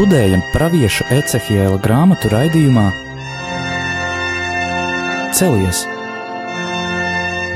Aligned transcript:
studējam 0.00 0.40
pravieša 0.54 1.04
Ecehiela 1.12 1.76
grāmatu 1.84 2.30
raidījumā 2.32 2.86
Celies! 5.36 5.82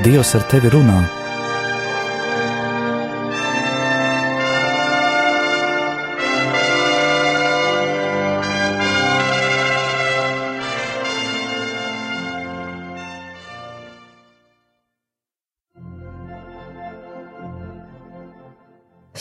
Dievs 0.05 0.35
ar 0.37 0.45
tevi 0.53 0.69
runā! 0.75 0.99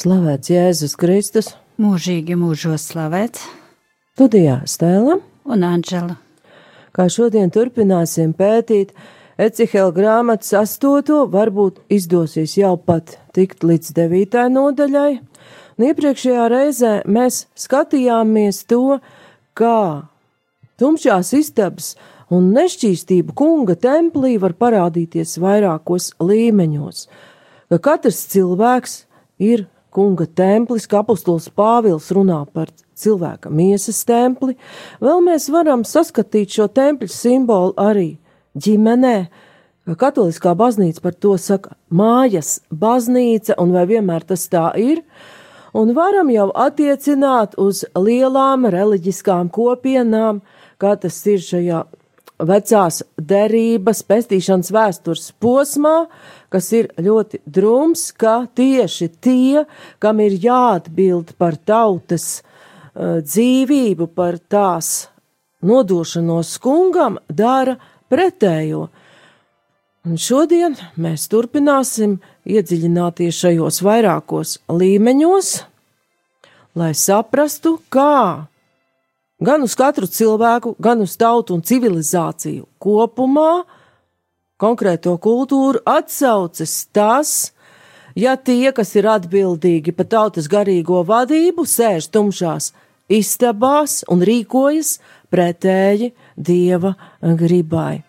Slavēts 0.03 0.51
Jēzus 0.51 0.99
Kristus, 0.99 1.53
mūžīgi 1.81 2.35
mūžos 2.37 2.85
slavēts, 2.91 3.47
studijā 4.13 4.59
Stēla, 4.69 5.17
un 5.49 5.65
Anģela. 5.65 6.17
Kā 6.93 7.07
šodien 7.09 7.49
turpināsim 7.53 8.35
pētīt 8.37 8.93
Ecihela 9.41 9.89
grāmatas 9.95 10.53
astoto, 10.59 11.23
varbūt 11.25 11.81
izdosies 11.89 12.53
jau 12.59 12.75
pat 12.77 13.15
tikt 13.33 13.65
līdz 13.65 13.95
devītai 13.97 14.45
nodaļai. 14.53 15.11
Un 15.73 15.87
iepriekšējā 15.89 16.45
reizē 16.53 16.93
mēs 17.09 17.47
skatījāmies 17.57 18.61
to, 18.69 18.99
kā 19.57 20.05
tumšās 20.77 21.33
istabas 21.33 21.95
un 22.29 22.51
nešķīstība 22.53 23.33
kunga 23.33 23.73
templī 23.73 24.35
var 24.41 24.53
parādīties 24.53 25.39
vairākos 25.41 26.11
līmeņos, 26.21 27.07
ka 27.73 27.81
katrs 27.89 28.27
cilvēks 28.29 28.99
ir 29.41 29.65
kunga 29.93 30.25
templis, 30.25 30.87
kā 30.89 31.03
apustulis 31.03 31.49
Pāvils 31.53 32.09
runā 32.15 32.41
par 32.53 32.71
cilvēka 32.99 33.51
miesas 33.53 34.01
templi, 34.07 34.57
vēl 35.03 35.23
mēs 35.25 35.49
varam 35.53 35.85
saskatīt 35.87 36.57
šo 36.57 36.67
tempļu 36.73 37.09
simbolu 37.11 37.73
arī 37.79 38.09
ģimenē. 38.59 39.17
Katoliskā 39.99 40.53
baznīca 40.55 41.03
par 41.03 41.15
to 41.19 41.35
saka 41.41 41.73
mājas 41.91 42.61
baznīca, 42.71 43.57
un 43.59 43.73
vai 43.75 43.83
vienmēr 43.89 44.23
tas 44.29 44.45
tā 44.47 44.69
ir? 44.79 45.01
Un 45.75 45.91
varam 45.97 46.29
jau 46.31 46.51
attiecināt 46.53 47.57
uz 47.59 47.81
lielām 47.97 48.69
reliģiskām 48.69 49.49
kopienām, 49.51 50.39
kā 50.79 50.93
tas 51.01 51.17
ir 51.27 51.41
šajā 51.43 51.81
vecās 52.47 53.01
derības 53.17 54.03
pestīšanas 54.07 54.71
vēstures 54.73 55.31
posmā, 55.41 56.07
kas 56.53 56.69
ir 56.75 56.89
ļoti 57.01 57.41
drūms, 57.45 58.09
ka 58.19 58.43
tieši 58.55 59.09
tie, 59.23 59.65
kam 59.99 60.21
ir 60.23 60.37
jāatbild 60.43 61.35
par 61.39 61.57
tautas 61.57 62.41
uh, 62.41 63.19
dzīvību, 63.25 64.09
par 64.13 64.37
tās 64.37 65.09
nodošanos 65.63 66.57
kungam, 66.63 67.17
dara 67.29 67.77
pretējo. 68.11 68.87
Un 70.03 70.19
šodien 70.19 70.75
mēs 70.99 71.29
turpināsim 71.31 72.17
iedziļināties 72.43 73.37
šajos 73.45 73.79
vairākos 73.85 74.57
līmeņos, 74.67 75.51
lai 76.75 76.91
saprastu, 76.97 77.77
kā 77.93 78.49
gan 79.43 79.63
uz 79.63 79.75
katru 79.75 80.07
cilvēku, 80.07 80.75
gan 80.79 81.03
uz 81.03 81.17
tautu 81.19 81.57
un 81.57 81.63
civilizāciju 81.65 82.65
kopumā 82.81 83.63
konkrēto 84.61 85.17
kultūru 85.19 85.81
atsaucas 85.85 86.77
tas, 86.95 87.51
ja 88.15 88.37
tie, 88.37 88.71
kas 88.71 88.95
ir 88.95 89.09
atbildīgi 89.11 89.95
par 89.97 90.07
tautas 90.07 90.47
garīgo 90.51 91.03
vadību, 91.07 91.67
sēž 91.67 92.07
tumšās 92.13 92.71
istabās 93.11 94.01
un 94.07 94.23
rīkojas 94.23 94.97
pretēji 95.33 96.13
dieva 96.37 96.95
gribai. 97.21 98.03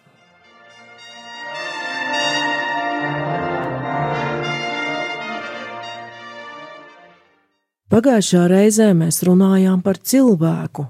Pagājušā 7.94 8.48
reizē 8.50 8.88
mēs 8.96 9.20
runājām 9.22 9.82
par 9.84 10.00
cilvēku, 10.02 10.88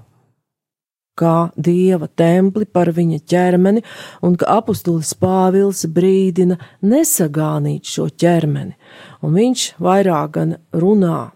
kā 1.19 1.35
dieva 1.55 2.07
templi 2.07 2.65
par 2.65 2.91
viņa 2.95 3.21
ķermeni, 3.31 3.83
un 4.25 4.35
ka 4.39 4.49
apustulis 4.59 5.13
Pāvils 5.19 5.85
brīdina 5.91 6.59
nesagānīt 6.83 7.87
šo 7.87 8.09
ķermeni, 8.11 8.75
un 9.23 9.39
viņš 9.39 9.69
vairāk 9.79 10.35
gan 10.39 10.57
runā. 10.75 11.34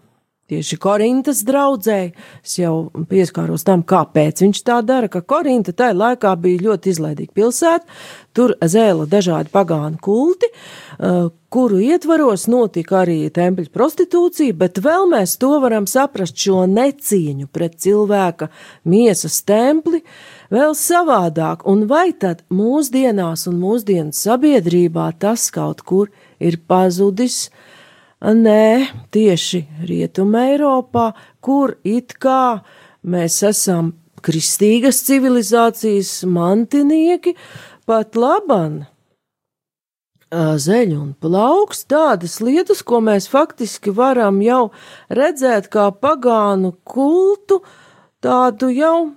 Tieši 0.50 0.80
Korintas 0.82 1.44
draudzēji, 1.46 2.08
es 2.42 2.56
jau 2.58 2.90
pieskāros 3.06 3.62
tam, 3.62 3.84
kāpēc 3.86 4.40
viņš 4.42 4.62
tā 4.66 4.80
dara, 4.82 5.06
ka 5.06 5.20
Korinta 5.22 5.70
tajā 5.76 5.94
laikā 5.94 6.32
bija 6.42 6.64
ļoti 6.64 6.90
izlaidīga 6.90 7.36
pilsēta, 7.38 7.86
tur 8.34 8.56
zēla 8.58 9.06
dažādi 9.10 9.52
pagānu 9.54 10.00
kulti, 10.02 10.50
uh, 10.50 11.28
kuru 11.54 11.78
ietvaros 11.86 12.48
notika 12.50 13.04
arī 13.04 13.20
tempļa 13.34 13.70
prostitūcija, 13.74 14.58
bet 14.58 14.82
vēl 14.82 15.06
mēs 15.14 15.36
to 15.38 15.52
varam 15.62 15.86
saprast 15.90 16.38
šo 16.42 16.64
necieņu 16.70 17.46
pret 17.54 17.78
cilvēka 17.86 18.50
miesas 18.90 19.40
templi 19.46 20.02
vēl 20.50 20.74
savādāk, 20.74 21.62
un 21.70 21.86
vai 21.90 22.08
tad 22.10 22.42
mūsdienās 22.50 23.46
un 23.46 23.62
mūsdienu 23.62 24.10
sabiedrībā 24.18 25.12
tas 25.22 25.46
kaut 25.54 25.86
kur 25.86 26.10
ir 26.42 26.58
pazudis? 26.66 27.44
Nē, 28.20 28.84
tieši 29.08 29.62
Rietuma 29.88 30.42
Eiropā, 30.50 31.14
kur 31.40 31.78
it 31.88 32.18
kā 32.20 32.60
mēs 33.00 33.38
esam 33.48 33.94
kristīgas 34.20 34.98
civilizācijas 35.06 36.26
mantinieki, 36.28 37.32
pat 37.88 38.18
laban 38.20 38.82
zeļu 40.30 40.98
un 41.00 41.14
plauks, 41.16 41.86
tādas 41.88 42.36
lietas, 42.44 42.84
ko 42.84 43.00
mēs 43.00 43.26
faktiski 43.32 43.90
varam 43.90 44.42
jau 44.44 44.68
redzēt 45.08 45.70
kā 45.72 45.88
pagānu 45.90 46.74
kultu, 46.84 47.62
tādu 48.20 48.68
jau 48.68 49.16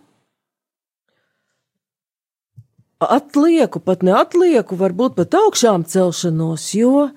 atlieku, 3.03 3.83
pat 3.83 4.01
neatlieku, 4.01 4.79
varbūt 4.79 5.19
pat 5.19 5.35
augšām 5.43 5.83
celšanos, 5.83 6.71
jo 6.79 7.09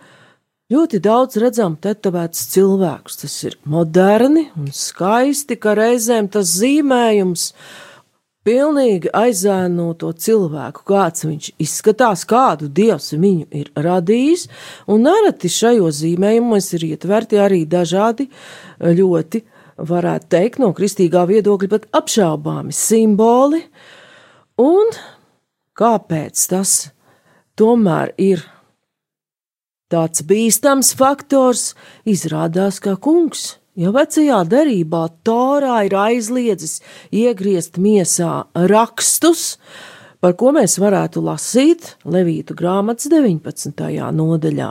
ļoti 0.73 1.01
daudz 1.03 1.39
redzam 1.41 1.77
tetovētus 1.79 2.47
cilvēkus. 2.55 3.19
Tas 3.23 3.35
ir 3.47 3.59
moderni 3.69 4.49
un 4.59 4.71
skaisti, 4.75 5.59
ka 5.61 5.77
reizēm 5.79 6.31
tas 6.33 6.57
zīmējums 6.59 7.51
pilnīgi 8.47 9.11
aizēno 9.17 9.89
to 9.99 10.13
cilvēku, 10.13 10.85
kāds 10.87 11.27
viņš 11.27 11.51
izskatās, 11.63 12.23
kādu 12.31 12.69
dievs 12.71 13.11
viņu 13.17 13.49
ir 13.51 13.73
radījis, 13.75 14.47
un 14.87 15.03
nereti 15.09 15.51
šajos 15.51 15.99
zīmējumos 16.05 16.71
ir 16.79 16.87
ietverti 16.93 17.41
arī 17.43 17.65
dažādi 17.67 18.29
ļoti, 18.79 19.43
varētu 19.77 20.31
teikt, 20.33 20.61
no 20.63 20.71
kristīgā 20.77 21.27
viedokļa 21.29 21.73
pat 21.75 21.89
apšaubāmi 21.99 22.73
simboli, 22.73 23.65
un 24.63 24.95
kāpēc 25.77 26.47
tas 26.55 26.77
tomēr 27.59 28.15
ir 28.17 28.47
tāds 29.93 30.25
bīstams 30.27 30.95
faktors, 30.99 31.71
izrādās, 32.05 32.81
ka 32.83 32.97
kungs 32.97 33.55
Jo 33.77 33.91
vecajā 33.93 34.39
derībā 34.49 35.03
Tārā 35.29 35.83
ir 35.85 35.95
aizliedzis 36.01 36.79
iegriezt 37.13 37.77
miesā 37.77 38.47
rakstus, 38.71 39.59
par 40.25 40.33
ko 40.41 40.55
mēs 40.57 40.79
varētu 40.81 41.21
lasīt 41.21 41.91
Levītu 42.09 42.57
grāmatas 42.57 43.11
19. 43.13 43.85
nodaļā. 44.17 44.71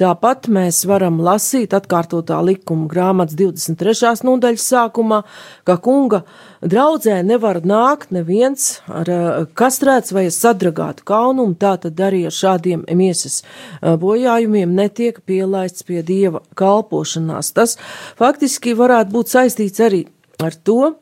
Tāpat 0.00 0.48
mēs 0.50 0.80
varam 0.88 1.20
lasīt 1.22 1.74
atkārtotā 1.76 2.40
likuma 2.42 2.88
grāmatas 2.90 3.36
23. 3.38 4.24
nodaļas 4.26 4.64
sākumā, 4.72 5.20
ka 5.68 5.76
kunga 5.84 6.22
draudzē 6.64 7.20
nevar 7.26 7.60
nākt 7.62 8.10
neviens 8.14 8.80
ar 8.88 9.10
kastrēts 9.54 10.14
vai 10.16 10.26
sadragātu 10.34 11.06
kaunumu, 11.06 11.54
tā 11.60 11.76
tad 11.84 12.00
arī 12.00 12.24
ar 12.26 12.34
šādiem 12.34 12.82
miesas 12.96 13.42
bojājumiem 13.82 14.74
netiek 14.74 15.20
pielaists 15.28 15.86
pie 15.86 16.02
dieva 16.02 16.42
kalpošanās. 16.58 17.52
Tas 17.54 17.76
faktiski 18.18 18.74
varētu 18.74 19.14
būt 19.14 19.36
saistīts 19.36 19.84
arī 19.84 20.04
ar 20.42 20.56
to, 20.56 20.94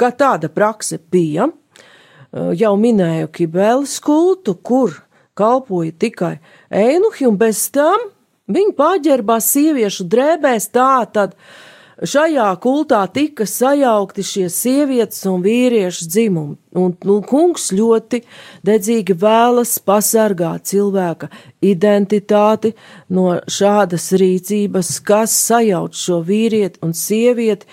ka 0.00 0.14
tāda 0.16 0.48
prakse 0.48 1.00
bija. 1.12 1.50
Jau 2.30 2.74
minēju 2.78 3.28
Kibēlas 3.34 3.98
kultu, 4.06 4.54
kur 4.54 4.94
kalpoja 5.40 5.96
tikai 6.04 6.36
einuhi, 6.70 7.26
un 7.28 7.40
bez 7.40 7.66
tam 7.74 8.10
viņi 8.50 8.76
pārģērbās 8.78 9.50
sieviešu 9.56 10.08
drēbēs 10.12 10.70
tā 10.74 10.92
tad. 11.14 11.36
Šajā 12.00 12.46
kultā 12.64 13.02
tika 13.12 13.44
sajaukti 13.44 14.22
šie 14.24 14.46
sievietes 14.48 15.20
un 15.28 15.42
vīriešu 15.44 16.06
dzimumi, 16.08 16.54
un 16.80 16.94
nu, 17.04 17.18
kungs 17.28 17.66
ļoti 17.76 18.22
dedzīgi 18.64 19.18
vēlas 19.20 19.74
pasargāt 19.84 20.64
cilvēka 20.72 21.28
identitāti 21.60 22.72
no 23.12 23.34
šādas 23.44 24.08
rīcības, 24.16 24.94
kas 25.04 25.36
sajauc 25.50 26.00
šo 26.06 26.22
vīrieti 26.24 26.80
un 26.88 26.96
sievieti, 26.96 27.68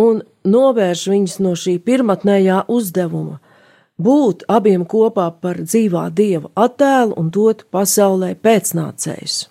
un 0.00 0.24
novērš 0.48 1.06
viņus 1.12 1.38
no 1.44 1.52
šī 1.52 1.76
pirmatnējā 1.84 2.64
uzdevuma 2.72 3.41
būt 4.06 4.44
abiem 4.48 4.84
kopā 4.88 5.30
par 5.42 5.62
dzīvā 5.62 6.08
dieva 6.14 6.50
attēlu 6.66 7.16
un 7.20 7.30
dot 7.34 7.64
pasaulē 7.72 8.34
pēcnācējus. 8.42 9.48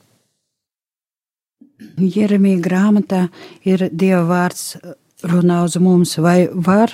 Jeremija 1.97 2.61
grāmatā 2.61 3.21
ir 3.65 3.87
Dieva 3.91 4.23
vārds 4.29 4.75
runā 5.25 5.63
uz 5.65 5.77
mums, 5.81 6.17
vai 6.21 6.49
var 6.53 6.93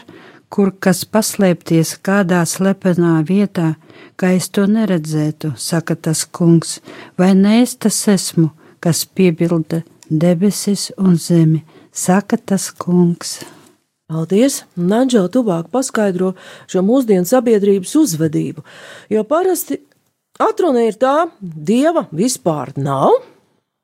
kur 0.49 0.71
kas 0.79 1.03
paslēpties 1.11 1.97
kādā 2.03 2.43
slepenā 2.47 3.17
vietā, 3.27 3.73
ka 4.15 4.31
es 4.35 4.49
to 4.49 4.65
neredzētu, 4.69 5.53
saka 5.57 5.95
tas 5.95 6.23
kungs, 6.25 6.79
vai 7.19 7.33
ne 7.35 7.61
es 7.63 7.75
tas 7.75 7.99
esmu, 8.13 8.49
kas 8.79 9.03
piebilda 9.05 9.83
debesis 10.09 10.89
un 10.97 11.17
zemi, 11.19 11.63
saka 11.91 12.37
tas 12.37 12.71
kungs. 12.71 13.39
Paldies! 14.07 14.61
Nanģela 14.79 15.27
tuvāk 15.27 15.65
paskaidro 15.67 16.29
šo 16.71 16.79
mūsdienu 16.87 17.27
sabiedrības 17.27 17.91
uzvedību, 17.99 18.61
jo 19.11 19.23
parasti 19.27 19.81
atruna 20.39 20.85
ir 20.87 20.95
tā, 20.95 21.25
dieva 21.41 22.05
vispār 22.15 22.71
nav, 22.79 23.17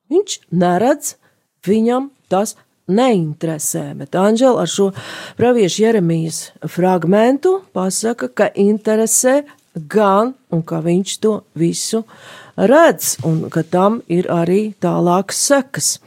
viņš 0.07 0.37
neredz, 0.55 1.17
viņam 1.67 2.07
tas 2.31 2.55
neinteresē, 2.87 3.83
bet 3.99 4.15
Anģela 4.15 4.63
ar 4.63 4.71
šo 4.71 4.93
praviešu 5.35 5.83
Jeremijas 5.83 6.39
fragmentu 6.71 7.57
pasaka, 7.75 8.31
ka 8.31 8.47
interesē 8.55 9.41
gan 9.75 10.37
un 10.55 10.63
ka 10.63 10.79
viņš 10.87 11.17
to 11.19 11.41
visu 11.59 12.05
redz 12.55 13.17
un 13.27 13.49
ka 13.51 13.65
tam 13.67 13.99
ir 14.07 14.31
arī 14.31 14.69
tālākas 14.79 15.43
sekas. 15.51 15.97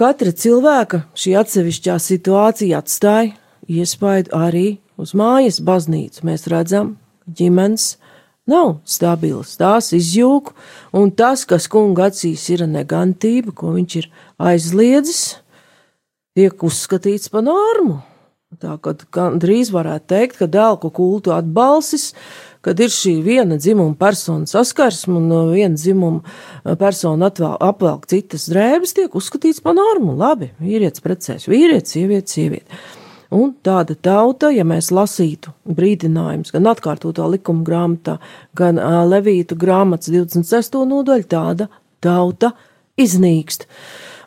Katra 0.00 0.32
cilvēka 0.32 1.02
šī 1.12 1.34
atsevišķā 1.36 1.98
situācija 2.00 2.78
atstāja 2.80 3.34
iespaidu 3.68 4.32
arī 4.32 4.78
uz 4.96 5.10
mājas 5.12 5.58
baznīcu. 5.60 6.22
Mēs 6.24 6.46
redzam, 6.48 6.94
ģimenes 7.28 7.98
nav 8.48 8.78
stabilas, 8.88 9.58
tās 9.60 9.90
izjūg, 9.92 10.54
un 10.96 11.12
tas, 11.12 11.44
kas 11.44 11.68
kunga 11.68 12.08
acīs 12.08 12.46
ir 12.48 12.64
negantība, 12.64 13.52
ko 13.52 13.74
viņš 13.74 13.98
ir 14.00 14.08
aizliedzis, 14.40 15.20
tiek 16.32 16.64
uzskatīts 16.64 17.28
par 17.28 17.44
normu. 17.44 18.00
Tā 18.56 18.78
kā 18.80 18.96
gandrīz 19.12 19.68
varētu 19.70 20.08
teikt, 20.14 20.40
ka 20.40 20.48
dēlku 20.48 20.88
kultu 20.96 21.36
atbalsis 21.36 22.14
kad 22.64 22.80
ir 22.80 22.92
šī 22.92 23.14
viena 23.24 23.56
dzimuma 23.60 23.96
persona 23.98 24.48
saskarsme 24.48 25.16
un 25.16 25.28
uh, 25.32 25.50
viena 25.54 25.78
dzimuma 25.78 26.20
uh, 26.20 26.74
persona 26.80 27.30
atvēl, 27.30 27.56
apvelk 27.64 28.08
citas 28.10 28.48
drēbes, 28.52 28.94
tiek 28.96 29.14
uzskatīts 29.16 29.62
par 29.64 29.76
normu. 29.78 30.16
Labi, 30.20 30.50
vīrietis 30.60 31.04
precēs, 31.04 31.48
vīrietis, 31.50 31.96
sieviete, 31.96 32.34
sieviete. 32.36 32.82
Un 33.30 33.52
tāda 33.62 33.94
tauta, 33.94 34.50
ja 34.50 34.64
mēs 34.66 34.90
lasītu 34.90 35.52
brīdinājumus 35.70 36.50
gan 36.50 36.66
atkārtotā 36.72 37.28
likuma 37.30 37.64
grāmatā, 37.66 38.18
gan 38.58 38.80
uh, 38.82 39.00
Levītu 39.08 39.56
grāmatas 39.58 40.12
26. 40.12 40.82
nodaļu, 40.90 41.28
tāda 41.30 41.70
tauta 42.04 42.52
iznīkst. 43.00 43.68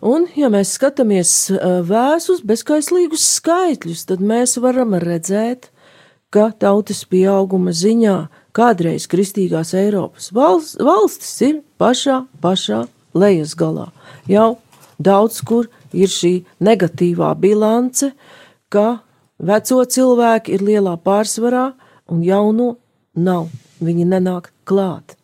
Un, 0.03 0.25
ja 0.35 0.49
mēs 0.51 0.73
skatāmies 0.75 1.29
vēsus, 1.87 2.41
bezskaislīgus 2.43 3.23
skaitļus, 3.37 4.01
tad 4.09 4.23
mēs 4.25 4.57
varam 4.59 4.97
redzēt, 4.99 5.69
ka 6.33 6.49
tautas 6.57 7.03
pieauguma 7.09 7.73
ziņā 7.77 8.17
kādreiz 8.57 9.05
kristīgās 9.09 9.73
Eiropas 9.77 10.31
valsts, 10.33 10.77
valstis 10.81 11.33
ir 11.45 11.61
pašā, 11.81 12.23
pašā 12.41 12.83
lejas 13.13 13.53
galā. 13.57 13.89
Jau 14.29 14.57
daudz 14.97 15.41
kur 15.45 15.69
ir 15.93 16.09
šī 16.09 16.33
negatīvā 16.63 17.33
bilance, 17.39 18.13
ka 18.73 19.03
veco 19.37 19.83
cilvēki 19.95 20.55
ir 20.57 20.65
lielā 20.69 20.95
pārsvarā 21.05 21.71
un 22.09 22.23
jauno 22.25 22.75
nav. 23.13 23.49
Viņi 23.83 24.07
nenāk 24.07 24.51
klāt. 24.69 25.17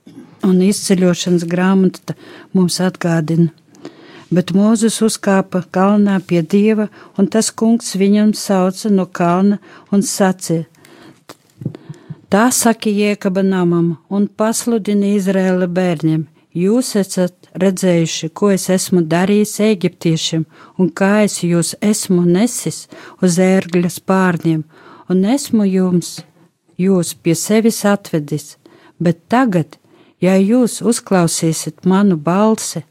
Un 0.43 0.59
izceļošanas 0.63 1.45
grāmata 1.47 2.15
mums 2.55 2.79
atgādina, 2.83 3.49
bet 4.31 4.53
Mūzes 4.55 4.99
uzkāpa 5.05 5.61
kalnā 5.75 6.17
pie 6.25 6.41
dieva, 6.43 6.87
un 7.17 7.27
tas 7.27 7.51
kungs 7.51 7.95
viņam 7.99 8.33
sauca 8.35 8.91
no 8.91 9.05
kalna 9.05 9.59
un 9.95 10.03
sacīja: 10.05 10.67
Tā 12.29 12.51
saka 12.53 12.91
Jēkaba 12.93 13.41
namam 13.41 13.85
un 14.13 14.27
pasludina 14.39 15.07
Izraēla 15.17 15.65
bērniem: 15.77 16.27
Jūs 16.53 16.91
esat 16.99 17.47
redzējuši, 17.63 18.29
ko 18.37 18.51
es 18.53 18.67
esmu 18.69 19.01
darījis 19.13 19.53
eģiptiešiem, 19.65 20.43
un 20.77 20.91
kā 20.99 21.23
es 21.23 21.39
jūs 21.41 21.73
esmu 21.81 22.27
nesis 22.27 22.83
uz 23.25 23.39
ērgļa 23.41 23.89
spārniem, 23.95 24.61
un 25.09 25.25
esmu 25.25 25.65
jums, 25.71 26.11
jūs 26.77 27.15
pie 27.17 27.33
sevis 27.33 27.81
atvedis. 27.95 28.59
Bet 29.01 29.25
tagad, 29.25 29.79
ja 30.21 30.37
jūs 30.37 30.83
uzklausīsiet 30.85 31.81
manu 31.89 32.21
balsi 32.29 32.85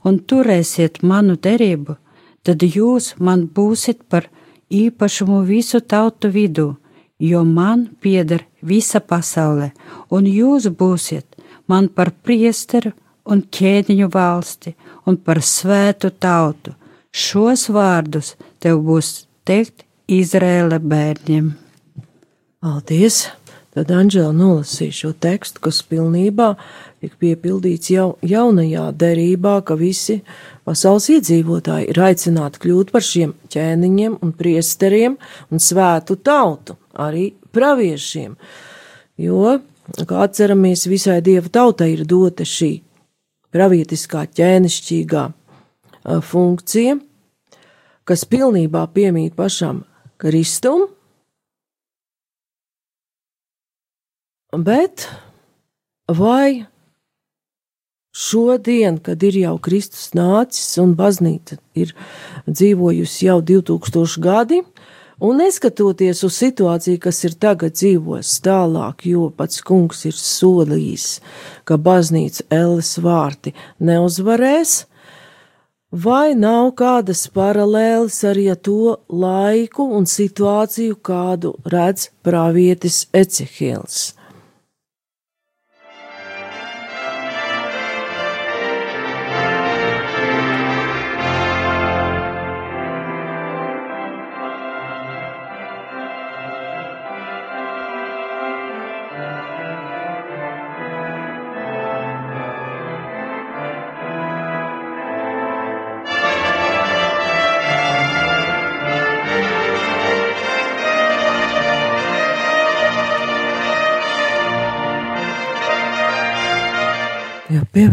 un 0.00 0.16
turēsiet 0.16 1.02
manu 1.04 1.36
derību, 1.36 2.00
tad 2.40 2.64
jūs 2.64 3.18
man 3.20 3.50
būsiet 3.52 4.06
par 4.08 4.32
īpašumu 4.72 5.44
visu 5.44 5.84
tautu 5.84 6.32
vidū 6.32 6.70
jo 7.18 7.44
man 7.44 7.88
pieder 8.00 8.44
visa 8.62 9.00
pasaule, 9.00 9.72
un 10.10 10.26
jūs 10.26 10.68
būsiet 10.70 11.38
man 11.68 11.88
par 11.88 12.12
priesteru 12.24 12.92
un 13.28 13.42
ķēniņu 13.42 14.08
valsti 14.12 14.74
un 15.06 15.18
par 15.20 15.42
svētu 15.44 16.12
tautu. 16.20 16.74
Šos 17.12 17.68
vārdus 17.72 18.34
tev 18.62 18.82
būs 18.84 19.26
teikt 19.48 19.84
Izrēla 20.08 20.78
bērniem. 20.80 21.52
Paldies! 22.62 23.26
Tad 23.78 23.92
Anģela 23.94 24.32
nolasīja 24.34 24.90
šo 24.90 25.08
tekstu, 25.22 25.60
kas 25.62 25.76
pilnībā 25.86 26.48
tika 26.98 27.14
piepildīts 27.22 27.92
jau 27.92 28.08
jaunajā 28.26 28.88
derībā, 28.98 29.52
ka 29.62 29.76
visi 29.78 30.16
pasaules 30.66 31.06
iedzīvotāji 31.14 31.86
ir 31.92 32.00
aicināti 32.08 32.58
kļūt 32.64 32.90
par 32.90 33.06
šiem 33.06 33.36
ķēniņiem 33.54 34.16
un 34.18 34.34
priesteriem 34.34 35.14
un 35.54 35.62
svētu 35.62 36.18
tautu 36.26 36.74
arī 36.98 37.28
praviešiem. 37.54 38.34
Jo, 39.22 39.54
kā 39.94 40.26
atceramies, 40.26 40.88
visai 40.90 41.20
dieva 41.22 41.46
tautai 41.46 41.92
ir 41.94 42.02
dota 42.02 42.42
šī 42.42 42.72
pravietiskā 43.54 44.26
ķēnišķīgā 44.26 45.26
funkcija, 46.26 46.98
kas 48.02 48.26
pilnībā 48.26 48.88
piemīt 48.90 49.38
pašam 49.38 49.84
Kristum, 50.18 50.88
bet 54.56 55.08
vai 56.08 56.66
šodien, 58.14 58.98
kad 58.98 59.22
ir 59.22 59.36
jau 59.42 59.56
Kristus 59.62 60.12
nācis 60.16 60.78
un 60.82 60.94
baznīca 60.98 61.58
ir 61.78 61.94
dzīvojusi 62.48 63.28
jau 63.28 63.40
2000 63.42 64.22
gadi, 64.24 64.62
Un 65.18 65.40
neskatoties 65.42 66.20
uz 66.22 66.36
situāciju, 66.38 66.98
kas 67.02 67.24
ir 67.26 67.32
tagad 67.42 67.74
dzīvos 67.74 68.36
tālāk, 68.44 69.02
jo 69.10 69.32
pats 69.34 69.64
kungs 69.66 70.04
ir 70.06 70.14
solījis, 70.14 71.06
ka 71.66 71.74
baznīca 71.74 72.44
Elles 72.54 72.92
vārti 73.02 73.50
neuzvarēs, 73.82 74.76
vai 75.90 76.36
nav 76.38 76.70
kādas 76.78 77.24
paralēles 77.34 78.20
arī 78.30 78.46
ar 78.54 78.60
to 78.62 78.94
laiku 79.10 79.88
un 79.98 80.06
situāciju, 80.06 81.00
kādu 81.02 81.56
redz 81.66 82.12
pravietis 82.22 83.08
Ecehils. 83.10 84.12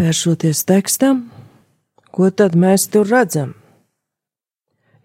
Pievēršoties 0.05 0.67
tekstam, 0.69 1.31
ko 2.13 2.29
tad 2.29 2.53
mēs 2.53 2.91
tur 2.93 3.07
redzam? 3.09 3.55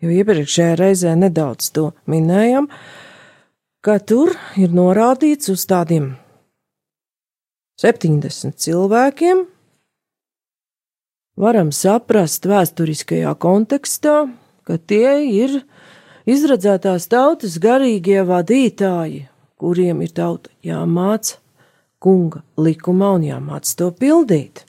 Jo 0.04 0.12
iepriekšējā 0.12 0.74
reizē 0.76 1.14
nedaudz 1.16 1.70
to 1.72 1.92
minējam, 2.04 2.68
ka 3.80 3.96
tur 3.96 4.36
ir 4.60 4.68
norādīts 4.76 5.48
uz 5.48 5.64
tādiem 5.64 6.18
70 7.80 8.60
cilvēkiem. 8.60 9.46
Varam 11.40 11.72
saprast 11.72 12.44
vēsturiskajā 12.44 13.32
kontekstā, 13.40 14.28
ka 14.68 14.76
tie 14.76 15.16
ir 15.32 15.62
izradzētās 16.28 17.08
tautas 17.08 17.56
garīgie 17.56 18.20
vadītāji, 18.20 19.28
kuriem 19.56 20.04
ir 20.04 20.12
tauta 20.12 20.52
jāmāca 20.60 21.40
kunga 21.98 22.44
likumā 22.60 23.14
un 23.16 23.30
jāmāca 23.32 23.78
to 23.80 23.96
pildīt. 23.96 24.66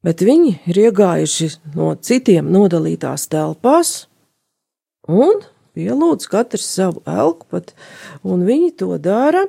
Bet 0.00 0.22
viņi 0.24 0.54
ir 0.70 0.78
iegājuši 0.86 1.50
no 1.76 1.92
citiem 2.00 2.48
nodalītās 2.52 3.26
telpās 3.28 4.06
un 5.04 5.42
pielūdz 5.76 6.28
katrs 6.30 6.64
savu 6.72 7.02
elku 7.04 7.46
pat, 7.52 7.74
un 8.24 8.46
viņi 8.48 8.72
to 8.80 8.96
dara 9.02 9.44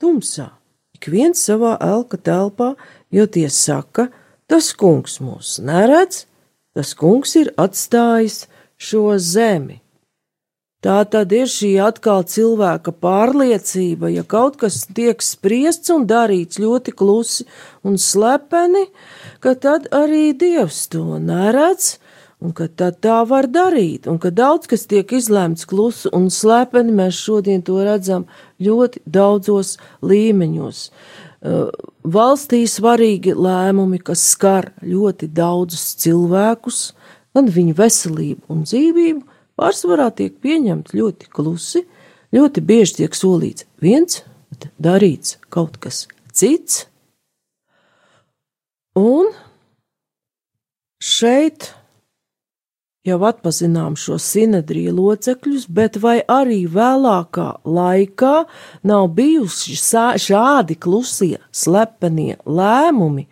tumsā. 0.00 0.48
Ik 0.96 1.10
viens 1.12 1.44
savā 1.44 1.74
elka 1.82 2.16
telpā, 2.16 2.72
jo 3.12 3.26
tie 3.28 3.48
saka, 3.52 4.08
tas 4.48 4.72
kungs 4.78 5.18
mūs 5.20 5.58
neredz, 5.60 6.24
tas 6.72 6.94
kungs 6.96 7.36
ir 7.36 7.52
atstājis 7.60 8.46
šo 8.80 9.18
zemi. 9.18 9.81
Tā 10.82 11.04
tad 11.06 11.30
ir 11.30 11.46
šī 11.46 11.76
atkal 11.78 12.24
cilvēka 12.26 12.90
pārliecība, 13.04 14.08
ja 14.10 14.24
kaut 14.26 14.56
kas 14.58 14.80
tiek 14.90 15.22
spriests 15.22 15.92
un 15.94 16.08
darīts 16.10 16.58
ļoti 16.58 16.94
klusi 16.98 17.46
un 17.86 18.00
slepeni, 18.02 18.88
ka 19.38 19.54
tad 19.54 19.86
arī 19.94 20.32
Dievs 20.34 20.88
to 20.90 21.20
neredz, 21.22 22.00
un 22.42 22.50
ka 22.50 22.66
tad 22.66 22.98
tā 23.04 23.20
var 23.30 23.46
darīt, 23.46 24.08
un 24.10 24.18
ka 24.18 24.32
daudz 24.34 24.66
kas 24.70 24.88
tiek 24.90 25.06
izlēmts 25.14 25.68
klusi 25.70 26.10
un 26.18 26.26
slepeni, 26.34 26.90
mēs 26.98 27.20
šodien 27.28 27.62
to 27.62 27.78
redzam 27.86 28.26
ļoti 28.58 29.04
daudzos 29.06 29.76
līmeņos. 30.02 30.88
Uh, 31.42 31.70
valstī 32.02 32.64
svarīgi 32.70 33.36
lēmumi, 33.38 34.02
kas 34.02 34.22
skar 34.34 34.72
ļoti 34.82 35.30
daudzus 35.30 35.92
cilvēkus, 36.02 36.88
gan 37.34 37.50
viņu 37.50 37.78
veselību 37.78 38.50
un 38.50 38.66
dzīvību, 38.66 39.31
pārsvarā 39.58 40.10
tiek 40.16 40.38
pieņemti 40.42 40.98
ļoti 40.98 41.28
klusi, 41.32 41.84
ļoti 42.34 42.64
bieži 42.64 43.02
tiek 43.02 43.16
solīts 43.16 43.66
viens, 43.82 44.22
bet 44.50 44.70
darīts 44.82 45.38
kaut 45.52 45.78
kas 45.82 46.06
cits. 46.32 46.86
Un 48.98 49.30
šeit 51.02 51.72
jau 53.06 53.18
atpazinām 53.26 53.96
šo 53.98 54.18
sinedriju 54.22 54.94
locekļus, 54.94 55.66
bet 55.66 55.98
vai 56.02 56.20
arī 56.30 56.62
vēlākā 56.70 57.48
laikā 57.66 58.34
nav 58.86 59.08
bijuši 59.16 59.78
šādi 60.22 60.78
klusie, 60.78 61.40
slepenie 61.50 62.38
lēmumi, 62.46 63.26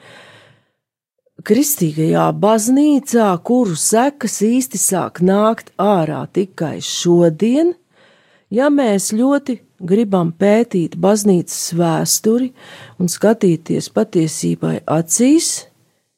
kristīgajā 1.46 2.26
baznīcā, 2.36 3.30
kuru 3.44 3.76
sekas 3.78 4.40
īsti 4.44 4.80
sāk 4.80 5.20
nākt 5.24 5.72
ārā 5.80 6.24
tikai 6.32 6.78
šodien, 6.84 7.74
ja 8.50 8.68
mēs 8.72 9.10
ļoti 9.16 9.60
gribam 9.80 10.32
pētīt 10.36 10.96
baznīcas 11.00 11.72
vēsturi 11.78 12.50
un 13.00 13.08
skatīties 13.08 13.88
patiesībai 13.96 14.80
acīs, 14.90 15.66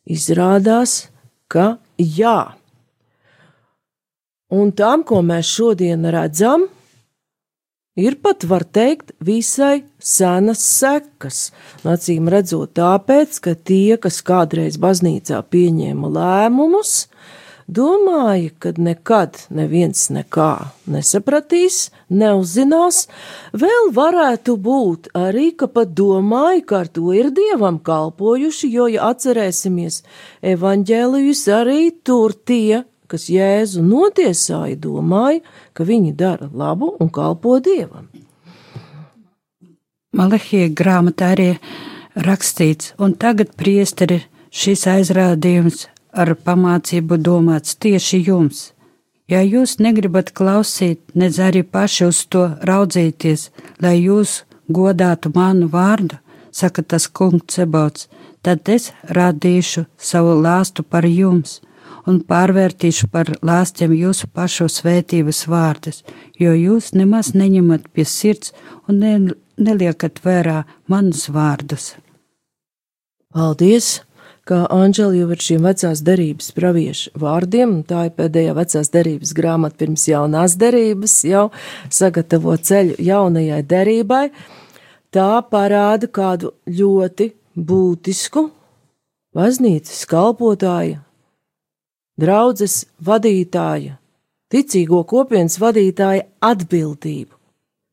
izrādās, 0.05 1.09
ka 1.49 1.77
jā. 1.99 2.55
Un 4.53 4.73
tam, 4.77 5.05
ko 5.07 5.23
mēs 5.25 5.49
šodien 5.49 6.05
redzam, 6.13 6.67
ir 7.97 8.17
pat, 8.23 8.45
var 8.49 8.65
teikt, 8.65 9.13
visai 9.21 9.85
senas 10.01 10.63
sekas. 10.65 11.51
Acīm 11.85 12.31
redzot, 12.33 12.73
tāpēc, 12.79 13.41
ka 13.45 13.55
tie, 13.55 13.99
kas 14.01 14.23
kādreiz 14.25 14.79
baznīcā 14.81 15.43
pieņēma 15.53 16.13
lēmumus, 16.17 16.95
domāja, 17.73 18.51
ka 18.59 18.73
nekad 18.77 19.39
neviens 19.55 20.09
nekā 20.13 20.73
nesapratīs, 20.91 21.91
neuzzinās, 22.11 23.07
vēl 23.53 23.93
varētu 23.97 24.57
būt 24.57 25.13
arī, 25.17 25.53
ka 25.57 25.69
pat 25.69 25.93
domāja, 25.97 26.65
ka 26.67 26.81
ar 26.83 26.93
to 26.93 27.13
ir 27.17 27.31
dievam 27.35 27.79
kalpojuši, 27.79 28.73
jo, 28.73 28.89
ja 28.93 29.13
atcerēsimies 29.13 30.03
evaņģēlijus, 30.55 31.45
arī 31.61 31.83
tur 32.05 32.35
tie, 32.35 32.83
kas 33.13 33.29
Jēzu 33.29 33.85
notiesāja, 33.85 34.79
domāja, 34.81 35.43
ka 35.77 35.85
viņi 35.85 36.15
dara 36.17 36.49
labu 36.49 36.95
un 37.01 37.11
kalpo 37.13 37.59
dievam. 37.61 38.09
Malahija 40.17 40.69
grāmatā 40.77 41.33
arī 41.35 41.49
rakstīts, 42.17 42.93
un 43.01 43.15
tagad 43.17 43.53
priesteri 43.57 44.23
šis 44.53 44.85
aizrādījums 44.95 45.87
ar 46.13 46.35
pamācību 46.37 47.17
domāts 47.29 47.77
tieši 47.81 48.21
jums. 48.27 48.71
Ja 49.29 49.41
jūs 49.41 49.79
negribat 49.81 50.33
klausīt, 50.37 51.01
nedz 51.17 51.39
arī 51.41 51.63
paši 51.65 52.09
uz 52.11 52.21
to 52.33 52.45
raudzīties, 52.69 53.49
lai 53.81 53.97
jūs 54.03 54.43
godātu 54.69 55.33
manu 55.35 55.71
vārdu, 55.73 56.19
saka 56.53 56.85
tas 56.85 57.09
kungs 57.09 57.49
Cebots, 57.55 58.09
tad 58.45 58.69
es 58.69 58.91
rādīšu 59.09 59.87
savu 59.97 60.37
lāstu 60.45 60.85
par 60.85 61.09
jums 61.09 61.61
un 62.09 62.21
pārvērtīšu 62.27 63.09
par 63.13 63.31
lāstiem 63.45 63.95
jūsu 63.97 64.29
pašu 64.35 64.69
svētības 64.73 65.45
vārdus, 65.51 66.03
jo 66.41 66.55
jūs 66.57 66.93
nemaz 66.99 67.33
neņemat 67.39 67.91
pie 67.95 68.07
sirds 68.09 68.55
un 68.89 69.03
ne, 69.03 69.13
neliekat 69.59 70.23
vērā 70.25 70.63
manus 70.91 71.29
vārdus. 71.33 71.93
Paldies! 73.33 74.01
Kā 74.43 74.65
Anģela 74.75 75.15
jau 75.15 75.29
ar 75.31 75.39
šiem 75.39 75.63
vecās 75.63 76.01
derības 76.03 76.49
praviešu 76.57 77.13
vārdiem, 77.23 77.77
tā 77.87 78.09
ir 78.09 78.17
pēdējā 78.17 78.57
vecās 78.57 78.89
derības 78.91 79.31
grāmata 79.39 79.79
pirms 79.79 80.09
jaunās 80.11 80.57
derības, 80.59 81.15
jau 81.31 81.45
sagatavo 81.87 82.57
ceļu 82.59 82.97
jaunajai 83.07 83.61
derībai, 83.71 84.25
tā 85.15 85.29
parāda 85.47 86.11
kādu 86.11 86.51
ļoti 86.67 87.31
būtisku 87.55 88.49
baznīcas 89.39 90.03
kalpotāja 90.11 90.99
draudzes 92.23 92.83
vadītāja, 93.03 93.99
ticīgo 94.53 95.03
kopienas 95.09 95.59
vadītāja 95.63 96.29
atbildību. 96.45 97.35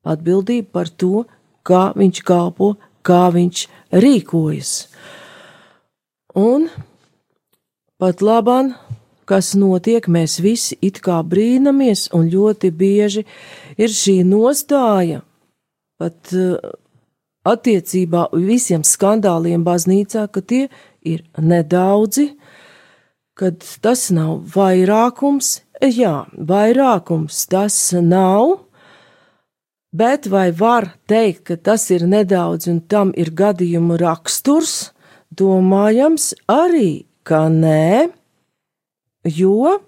Atbildību 0.09 0.69
par 0.73 0.89
to, 0.89 1.25
kā 1.67 1.89
viņš 1.97 2.21
kalpo, 2.25 2.75
kā 3.05 3.27
viņš 3.33 3.65
rīkojas. 4.03 4.73
Un 6.39 6.69
pat 7.99 8.21
labāk, 8.23 8.75
kas 9.29 9.53
notiek, 9.57 10.07
mēs 10.09 10.39
visi 10.41 10.77
it 10.81 11.01
kā 11.05 11.19
brīnamies, 11.25 12.07
un 12.15 12.29
ļoti 12.31 12.71
bieži 12.73 13.25
ir 13.77 13.93
šī 13.93 14.21
nostāja 14.25 15.21
pat 15.99 16.31
uh, 16.33 16.55
attiecībā 17.47 18.29
visiem 18.33 18.85
skandāliem 18.87 19.65
baznīcā, 19.67 20.27
ka 20.31 20.41
tie 20.41 20.67
ir 21.05 21.25
nedaudzi, 21.37 22.31
kad 23.39 23.63
tas 23.83 24.09
nav 24.11 24.41
vairākums, 24.51 25.61
jā, 25.79 26.27
vairākums 26.35 27.47
tas 27.47 27.75
nav, 27.95 28.67
bet 29.95 30.27
vai 30.27 30.51
var 30.51 30.91
teikt, 31.07 31.45
ka 31.47 31.55
tas 31.55 31.87
ir 31.95 32.03
nedaudz 32.09 32.67
un 32.67 32.81
tam 32.91 33.13
ir 33.15 33.31
gadījumu 33.31 33.95
raksturs, 34.01 34.91
domājams 35.31 36.33
arī, 36.51 37.05
ka 37.23 37.47
nē, 37.53 38.11
jo 39.23 39.79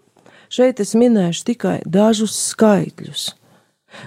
šeit 0.51 0.79
es 0.83 0.95
minēšu 0.95 1.45
tikai 1.51 1.81
dažus 1.83 2.35
skaitļus. 2.53 3.35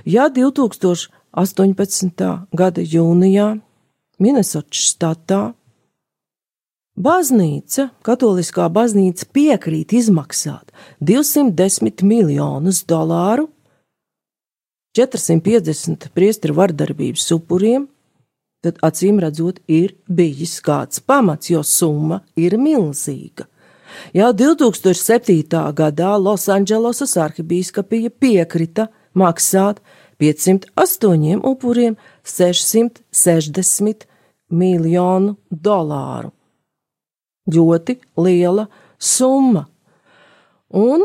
Ja 0.09 0.31
2018. 0.33 2.49
gada 2.57 2.81
jūnijā 2.81 3.61
Minnesotas 4.23 4.95
štatā 4.95 5.53
Baznīca, 6.95 7.89
katoliskā 8.07 8.69
baznīca 8.71 9.27
piekrīt 9.35 9.91
izmaksāt 9.99 10.71
210 11.03 12.05
miljonus 12.07 12.85
dolāru 12.87 13.49
450 14.95 16.13
priesteru 16.15 16.55
vardarbības 16.55 17.25
upuriem, 17.35 17.89
tad 18.63 18.79
acīm 18.87 19.19
redzot, 19.19 19.59
ir 19.67 19.97
bijis 20.07 20.61
kāds 20.63 21.03
pamats, 21.03 21.51
jo 21.51 21.65
summa 21.67 22.21
ir 22.39 22.55
milzīga. 22.63 23.49
Jau 24.15 24.31
2007. 24.31 25.51
gadā 25.75 26.13
Losandželosas 26.15 27.17
arhibīskapija 27.19 28.15
piekrita 28.23 28.87
maksāt 29.19 29.83
508 30.23 31.43
upuriem 31.43 31.99
660 32.23 34.07
miljonu 34.55 35.37
dolāru 35.51 36.31
ļoti 37.51 37.99
liela 38.21 38.67
summa. 38.99 39.67
Un, 40.75 41.05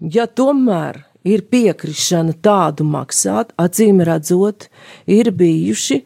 ja 0.00 0.26
tomēr 0.26 1.02
ir 1.26 1.44
piekrišana 1.50 2.36
tādu 2.42 2.86
maksāt, 2.88 3.52
acīm 3.60 4.00
redzot, 4.06 4.68
ir 5.10 5.32
bijuši 5.36 6.00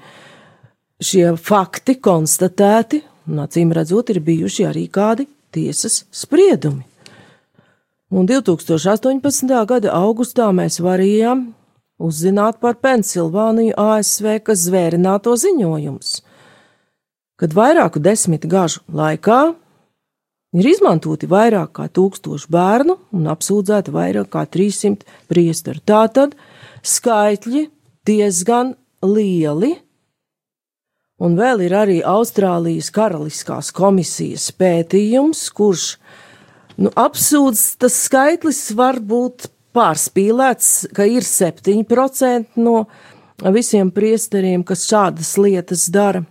šie 1.04 1.28
fakti 1.38 1.98
konstatēti, 2.02 3.02
un 3.30 3.44
acīm 3.44 3.72
redzot, 3.76 4.10
ir 4.10 4.22
bijuši 4.24 4.66
arī 4.70 4.88
kādi 4.90 5.28
tiesas 5.54 6.04
spriedumi. 6.10 6.82
Un 8.14 8.28
2018. 8.30 9.50
gada 9.66 9.94
augustā 9.96 10.50
mēs 10.54 10.78
varējām 10.82 11.48
uzzināt 12.04 12.60
par 12.62 12.76
Pensilvāniju 12.82 13.74
ASV, 13.78 14.38
kas 14.46 14.66
zvērināto 14.68 15.34
ziņojums, 15.38 16.14
kad 17.40 17.54
vairāku 17.56 18.02
desmit 18.02 18.46
gažu 18.50 18.84
laikā 18.86 19.54
ir 20.54 20.70
izmantoti 20.70 21.28
vairāk 21.30 21.72
kā 21.78 21.88
tūkstoši 21.90 22.50
bērnu 22.54 22.96
un 23.16 23.30
apsūdzēti 23.32 23.94
vairāk 23.94 24.30
kā 24.32 24.44
300 24.46 25.06
priesteru. 25.30 25.82
Tātad 25.82 26.36
skaitļi 26.84 27.66
diezgan 28.06 28.74
lieli, 29.04 29.72
un 31.24 31.38
vēl 31.38 31.64
ir 31.66 31.74
arī 31.78 31.98
Austrālijas 32.06 32.92
Karaliskās 32.94 33.72
komisijas 33.74 34.50
pētījums, 34.58 35.46
kurš 35.54 35.88
nu, 36.78 36.90
apsūdz 36.90 37.64
tas 37.82 37.98
skaitlis 38.06 38.66
var 38.76 39.00
būt 39.00 39.48
pārspīlēts, 39.74 40.92
ka 40.94 41.06
ir 41.10 41.26
7% 41.26 42.60
no 42.62 42.84
visiem 43.54 43.90
priesteriem, 43.94 44.62
kas 44.66 44.86
šādas 44.86 45.34
lietas 45.40 45.88
dara. 45.92 46.22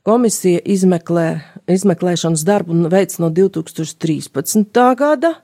Komisija 0.00 0.62
izmeklē, 0.64 1.26
izmeklēšanas 1.68 2.40
darbu 2.48 2.72
veids 2.88 3.18
no 3.20 3.28
2013. 3.36 4.70
gada, 4.96 5.34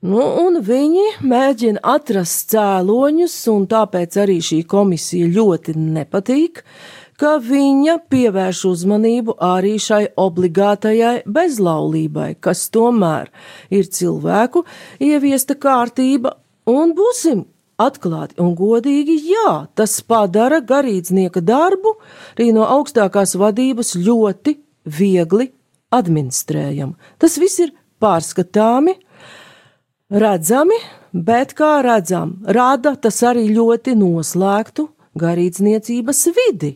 nu, 0.00 0.22
un 0.40 0.56
viņi 0.64 1.04
mēģina 1.20 1.82
atrast 1.84 2.54
cēloņus, 2.54 3.34
un 3.52 3.66
tāpēc 3.68 4.16
arī 4.22 4.38
šī 4.46 4.62
komisija 4.72 5.28
ļoti 5.34 5.76
nepatīk, 5.76 6.62
ka 7.20 7.34
viņa 7.44 7.98
pievērš 8.08 8.64
uzmanību 8.70 9.36
arī 9.44 9.74
šai 9.76 10.00
obligātajai 10.16 11.26
bezlaulībai, 11.28 12.38
kas 12.40 12.70
tomēr 12.72 13.28
ir 13.68 13.92
cilvēku 13.92 14.64
ieviesta 14.96 15.58
kārtība, 15.60 16.38
un 16.72 16.96
būsim 16.96 17.44
Atklāti 17.78 18.40
un 18.42 18.56
godīgi, 18.58 19.14
jā, 19.30 19.50
tas 19.78 20.00
padara 20.02 20.58
garīdznieka 20.66 21.42
darbu 21.46 21.94
arī 22.34 22.50
no 22.56 22.64
augstākās 22.66 23.36
vadības 23.38 23.94
ļoti 24.02 24.56
viegli 24.98 25.52
administrējamu. 25.94 26.96
Tas 27.22 27.38
viss 27.38 27.62
ir 27.62 27.70
pārskatāmi, 28.02 28.96
redzami, 30.10 30.80
bet 31.12 31.54
kā 31.54 31.78
redzam, 31.86 32.38
rada 32.42 32.96
tas 32.98 33.22
arī 33.22 33.46
ļoti 33.54 33.94
noslēgtu 33.98 34.88
garīdzniecības 35.18 36.26
vidi. 36.34 36.74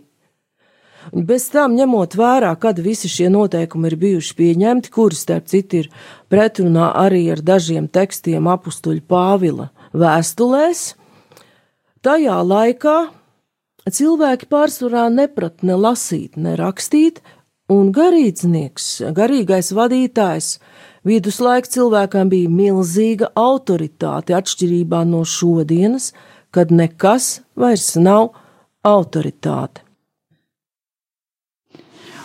Bez 1.11 1.49
tam, 1.51 1.75
ņemot 1.75 2.15
vērā, 2.15 2.53
kad 2.63 2.79
visi 2.79 3.11
šie 3.11 3.27
noteikumi 3.33 3.91
ir 3.91 3.97
bijuši 3.99 4.37
pieņemti, 4.39 4.91
kuri, 4.95 5.19
starp 5.19 5.51
citu, 5.51 5.83
ir 5.83 5.89
pretrunā 6.31 6.93
arī 6.95 7.25
ar 7.35 7.43
dažiem 7.43 7.89
tekstiem 7.91 8.47
apstuļu 8.47 9.03
Pāvila 9.11 9.73
vēstulēs, 9.93 10.95
tajā 12.05 12.39
laikā 12.47 12.97
cilvēki 13.91 14.49
pārsvarā 14.51 15.09
neprat 15.13 15.63
ne 15.67 15.77
lasīt, 15.79 16.37
ne 16.37 16.57
rakstīt, 16.59 17.23
un 17.73 17.93
garīdznieks, 17.95 18.89
garīgais 19.17 19.73
vadītājs, 19.77 20.57
viduslaika 21.09 21.71
cilvēkam 21.73 22.31
bija 22.33 22.51
milzīga 22.53 23.33
autoritāte 23.39 24.37
atšķirībā 24.39 25.05
no 25.09 25.25
šodienas, 25.25 26.13
kad 26.53 26.73
nekas 26.75 27.41
vairs 27.57 27.95
nav 27.97 28.35
autoritāte. 28.85 29.87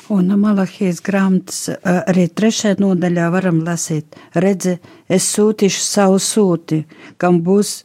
Un 0.07 0.29
Malahijas 0.39 1.01
grāmatas 1.03 1.65
arī 1.83 2.29
trešajā 2.31 2.77
nodaļā 2.79 3.25
varam 3.33 3.59
lasīt: 3.67 4.15
Redzi, 4.39 4.77
es 5.11 5.27
sūtīšu 5.33 5.83
savu 5.83 6.21
sūti, 6.23 6.85
kam 7.19 7.41
būs 7.43 7.81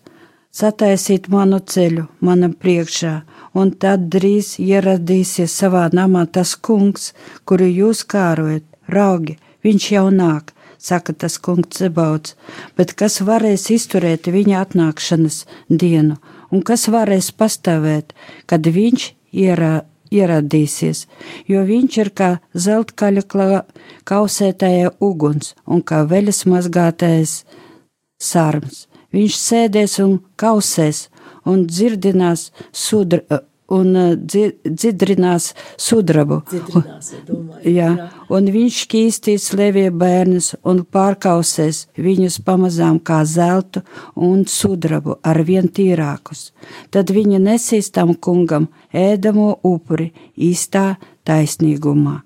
sataisīt 0.55 1.27
manu 1.33 1.59
ceļu, 1.59 2.07
manam 2.23 2.55
priekšā, 2.55 3.15
un 3.59 3.75
tad 3.75 4.07
drīz 4.15 4.55
ieradīsies 4.63 5.59
savā 5.65 5.89
namā 5.91 6.29
tas 6.31 6.55
kungs, 6.55 7.11
kuru 7.45 7.67
jūs 7.67 8.05
kārojat. 8.07 8.69
Raugi, 8.87 9.39
viņš 9.67 9.91
jau 9.97 10.09
nāk, 10.15 10.55
saka 10.79 11.15
tas 11.15 11.41
kungs 11.43 11.83
Zebauts, 11.83 12.37
bet 12.79 12.95
kas 12.95 13.19
varēs 13.27 13.67
izturēt 13.75 14.31
viņa 14.31 14.61
atnākšanas 14.63 15.45
dienu, 15.69 16.21
un 16.55 16.63
kas 16.63 16.87
varēs 16.87 17.35
pastāvēt, 17.35 18.15
kad 18.47 18.63
viņš 18.63 19.15
ierādīsies? 19.33 19.92
Ieradīsies, 20.13 21.07
jo 21.49 21.63
viņš 21.69 21.99
ir 22.03 22.11
kā 22.19 22.31
zeltkaļa 22.55 23.25
kausētāja 24.09 24.93
uguns 25.01 25.55
un 25.67 25.83
kā 25.83 26.03
veļas 26.09 26.45
mazgātais 26.51 27.43
sarms. 28.21 28.87
Viņš 29.13 29.39
sēdēs 29.39 29.99
un 30.05 30.19
kausēs 30.41 31.07
un 31.49 31.67
dzirdinās 31.69 32.51
sudra, 32.73 33.43
un 33.73 33.97
dzidrinās 34.23 35.53
sudrabu. 35.81 36.41
Dzidrinās, 36.51 37.13
domāju, 37.29 37.63
jā, 37.67 37.91
jā, 37.99 38.09
un 38.33 38.51
viņš 38.55 38.81
šķīstīs 38.87 39.49
levie 39.59 39.87
bērnus 39.91 40.53
un 40.69 40.83
pārkausēs 40.85 41.87
viņus 41.97 42.41
pamazām 42.47 43.01
kā 43.01 43.23
zeltu 43.29 43.85
un 44.17 44.45
sudrabu 44.49 45.19
ar 45.23 45.43
vien 45.47 45.69
tīrākus. 45.69 46.51
Tad 46.93 47.13
viņi 47.15 47.41
nesīs 47.43 47.93
tam 47.95 48.15
kungam 48.15 48.69
ēdamo 48.93 49.55
upuri 49.69 50.13
īstā 50.37 50.93
taisnīgumā. 51.29 52.21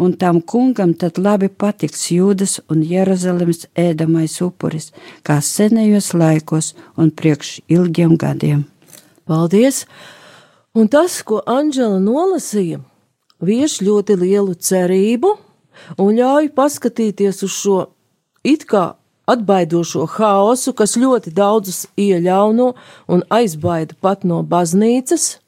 Un 0.00 0.12
tam 0.16 0.40
kungam 0.40 0.92
tad 0.96 1.18
labi 1.20 1.48
patiks 1.48 2.06
Jūdas 2.12 2.58
un 2.72 2.80
Jeruzalemes 2.84 3.66
ēdamais 3.76 4.38
upuris, 4.44 4.92
kā 5.24 5.40
senajos 5.44 6.12
laikos 6.16 6.72
un 6.96 7.10
priekš 7.12 7.58
ilgiem 7.68 8.16
gadiem. 8.20 8.64
Paldies! 9.28 9.84
Un 10.70 10.86
tas, 10.86 11.16
ko 11.26 11.40
Anģela 11.50 11.98
nolasīja, 11.98 12.78
vieš 13.42 13.80
ļoti 13.82 14.14
lielu 14.20 14.54
cerību 14.54 15.32
un 15.98 16.10
ļauj 16.14 16.52
paskatīties 16.54 17.42
uz 17.42 17.56
šo 17.56 17.78
it 18.46 18.68
kā 18.70 18.92
atbaidošo 19.30 20.06
haosu, 20.14 20.74
kas 20.78 20.94
ļoti 20.94 21.32
daudzus 21.34 21.88
ieļauno 21.98 22.68
un 23.10 23.24
aizbaida 23.34 23.98
pat 23.98 24.22
no 24.22 24.44
baznīcas, 24.46 25.40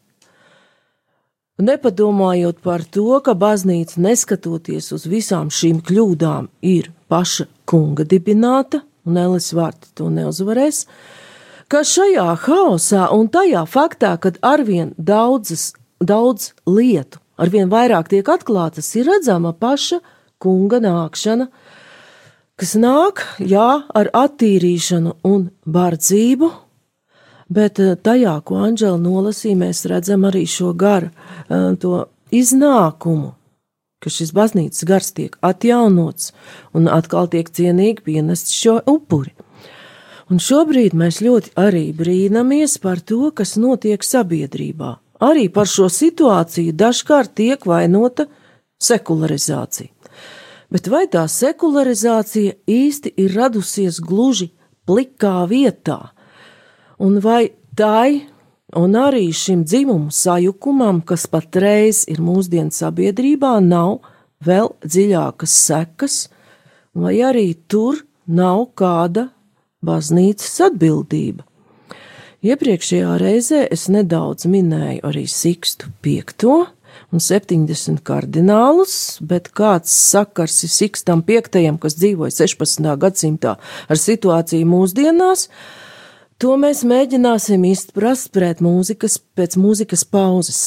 nepadomājot 1.62 2.58
par 2.66 2.82
to, 2.82 3.20
ka 3.22 3.38
baznīca, 3.38 4.00
neskatoties 4.02 4.90
uz 4.96 5.06
visām 5.06 5.54
šīm 5.54 5.84
kļūdām, 5.86 6.50
ir 6.66 6.90
paša 7.06 7.46
kunga 7.62 8.02
dibināta, 8.02 8.82
un 9.06 9.22
Elis 9.22 9.52
Vārti 9.54 9.94
to 9.94 10.10
neuzvarēs, 10.10 10.88
ka 11.72 11.80
šajā 11.88 12.26
haosā 12.44 13.06
un 13.16 13.30
tajā 13.32 13.62
faktā, 13.64 14.12
kad 14.20 14.36
arvien 14.44 14.92
daudzas, 14.98 15.70
daudz 16.04 16.50
lietu, 16.68 17.20
arvien 17.40 17.70
vairāk 17.72 18.10
tiek 18.12 18.28
atklātas, 18.28 18.90
ir 18.98 19.08
redzama 19.08 19.54
paša 19.56 20.02
kunga 20.42 20.82
nākšana, 20.84 21.46
kas 22.60 22.74
nāk, 22.76 23.22
jā, 23.40 23.68
ar 23.88 24.10
attīrīšanu 24.12 25.14
un 25.24 25.46
bardzību, 25.64 26.50
bet 27.52 27.80
eh, 27.80 27.94
tajā, 27.96 28.34
ko 28.44 28.60
Anģela 28.66 29.00
nolasīja, 29.00 29.60
mēs 29.64 29.86
redzam 29.88 30.26
arī 30.28 30.44
šo 30.50 30.74
garu, 30.76 31.08
eh, 31.48 31.70
to 31.80 32.04
iznākumu, 32.32 33.32
ka 34.02 34.12
šis 34.12 34.34
baznīcas 34.36 34.84
gars 34.88 35.12
tiek 35.16 35.40
atjaunots 35.40 36.34
un 36.76 36.90
atkal 36.90 37.30
tiek 37.32 37.48
cienīgi 37.48 38.04
pienest 38.10 38.52
šo 38.52 38.80
upuri. 38.92 39.32
Un 40.32 40.38
šobrīd 40.40 40.94
mēs 40.96 41.18
ļoti 41.20 41.50
arī 41.60 41.90
brīnamies 41.92 42.78
par 42.80 43.02
to, 43.04 43.26
kas 43.36 43.58
notiek 43.60 44.00
sabiedrībā. 44.00 44.94
Arī 45.20 45.50
par 45.52 45.68
šo 45.68 45.90
situāciju 45.92 46.72
dažkārt 46.72 47.34
tiek 47.36 47.66
vainota 47.68 48.24
sekularizācija. 48.80 49.92
Bet 50.72 50.88
vai 50.88 51.02
tā 51.12 51.26
sekularizācija 51.28 52.54
īsti 52.64 53.12
ir 53.20 53.34
radusies 53.36 53.98
gluži 54.00 54.48
plikā 54.88 55.42
vietā? 55.50 55.98
Un 56.96 57.20
vai 57.20 57.52
tai 57.76 58.22
un 58.72 58.96
arī 58.96 59.26
šim 59.36 59.66
dzimumu 59.68 60.08
sajukumam, 60.16 61.02
kas 61.04 61.26
patreiz 61.28 62.06
ir 62.08 62.24
mūsdienu 62.24 62.72
sabiedrībā, 62.72 63.58
nav 63.60 64.00
vēl 64.40 64.72
dziļākas 64.80 65.60
sekas, 65.68 66.18
vai 66.96 67.18
arī 67.20 67.50
tur 67.68 68.00
nav 68.24 68.70
kāda 68.80 69.28
baznīcas 69.84 70.60
atbildība. 70.68 71.44
Iepriekšējā 72.42 73.16
reizē 73.22 73.60
es 73.70 73.86
nedaudz 73.92 74.48
minēju 74.50 75.04
arī 75.06 75.28
Sikstu 75.30 75.92
piekto 76.02 76.64
un 77.14 77.22
70 77.22 78.02
kardinālus, 78.02 79.20
bet 79.22 79.52
kāds 79.54 79.92
sakars 79.94 80.56
ir 80.66 80.72
Sikstam 80.72 81.22
piektajam, 81.26 81.78
kas 81.78 81.94
dzīvoja 82.00 82.34
16. 82.42 82.90
gadsimtā 83.04 83.54
ar 83.62 84.02
situāciju 84.02 84.66
mūsdienās, 84.72 85.46
to 86.42 86.58
mēs 86.58 86.82
mēģināsim 86.88 87.70
izprast 87.70 88.32
pēc 88.34 88.64
mūzikas, 88.64 89.20
pēc 89.38 89.58
mūzikas 89.62 90.02
pauzes. 90.08 90.64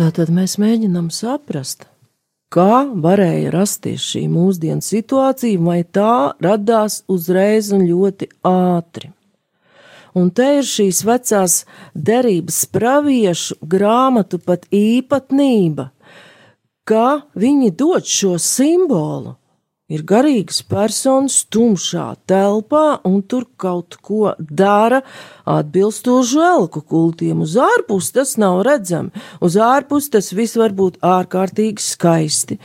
Tātad 0.00 0.30
mēs 0.32 0.54
mēģinām 0.56 1.10
saprast, 1.12 1.82
kā 2.48 2.86
varēja 3.04 3.50
rasties 3.52 4.00
šī 4.00 4.22
mūsdienu 4.32 4.80
situācija, 4.80 5.60
vai 5.60 5.82
tā 5.84 6.32
radās 6.40 7.02
uzreiz 7.04 7.68
un 7.76 7.84
ļoti 7.84 8.30
ātri. 8.48 9.10
Un 10.16 10.30
te 10.32 10.46
ir 10.62 10.64
šīs 10.64 11.02
vecās 11.04 11.58
derības 11.92 12.62
praviešu 12.72 13.58
grāmatu 13.74 14.40
pat 14.40 14.64
īpatnība, 14.72 15.90
ka 16.88 17.04
viņi 17.36 17.68
dod 17.76 18.08
šo 18.08 18.38
simbolu. 18.40 19.36
Ir 19.90 20.04
garīgas 20.06 20.60
personas 20.70 21.40
tumšā 21.50 22.04
telpā, 22.30 23.00
un 23.08 23.24
tur 23.26 23.48
kaut 23.58 23.96
ko 24.06 24.36
dara 24.38 25.00
atbilstoši 25.50 26.38
elku 26.46 26.84
kultiem. 26.86 27.42
Uz 27.42 27.56
ārpus 27.58 28.12
tas 28.14 28.36
nav 28.38 28.62
redzami, 28.68 29.10
uz 29.42 29.58
ārpus 29.58 30.06
tas 30.14 30.30
viss 30.30 30.58
var 30.60 30.76
būt 30.78 31.00
ārkārtīgi 31.02 31.82
skaisti 31.82 32.60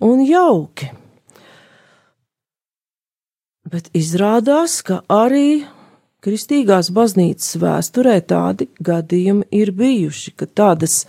un 0.00 0.24
jauki. 0.24 0.88
Bet 3.68 3.92
izrādās, 3.96 4.80
ka 4.84 5.02
arī 5.12 5.64
kristīgās 6.24 6.88
baznīcas 6.94 7.56
vēsturē 7.60 8.16
tādi 8.24 8.70
gadījumi 8.80 9.48
ir 9.60 9.72
bijuši, 9.76 10.34
ka 10.36 10.48
tādas 10.48 11.02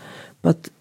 pat 0.44 0.73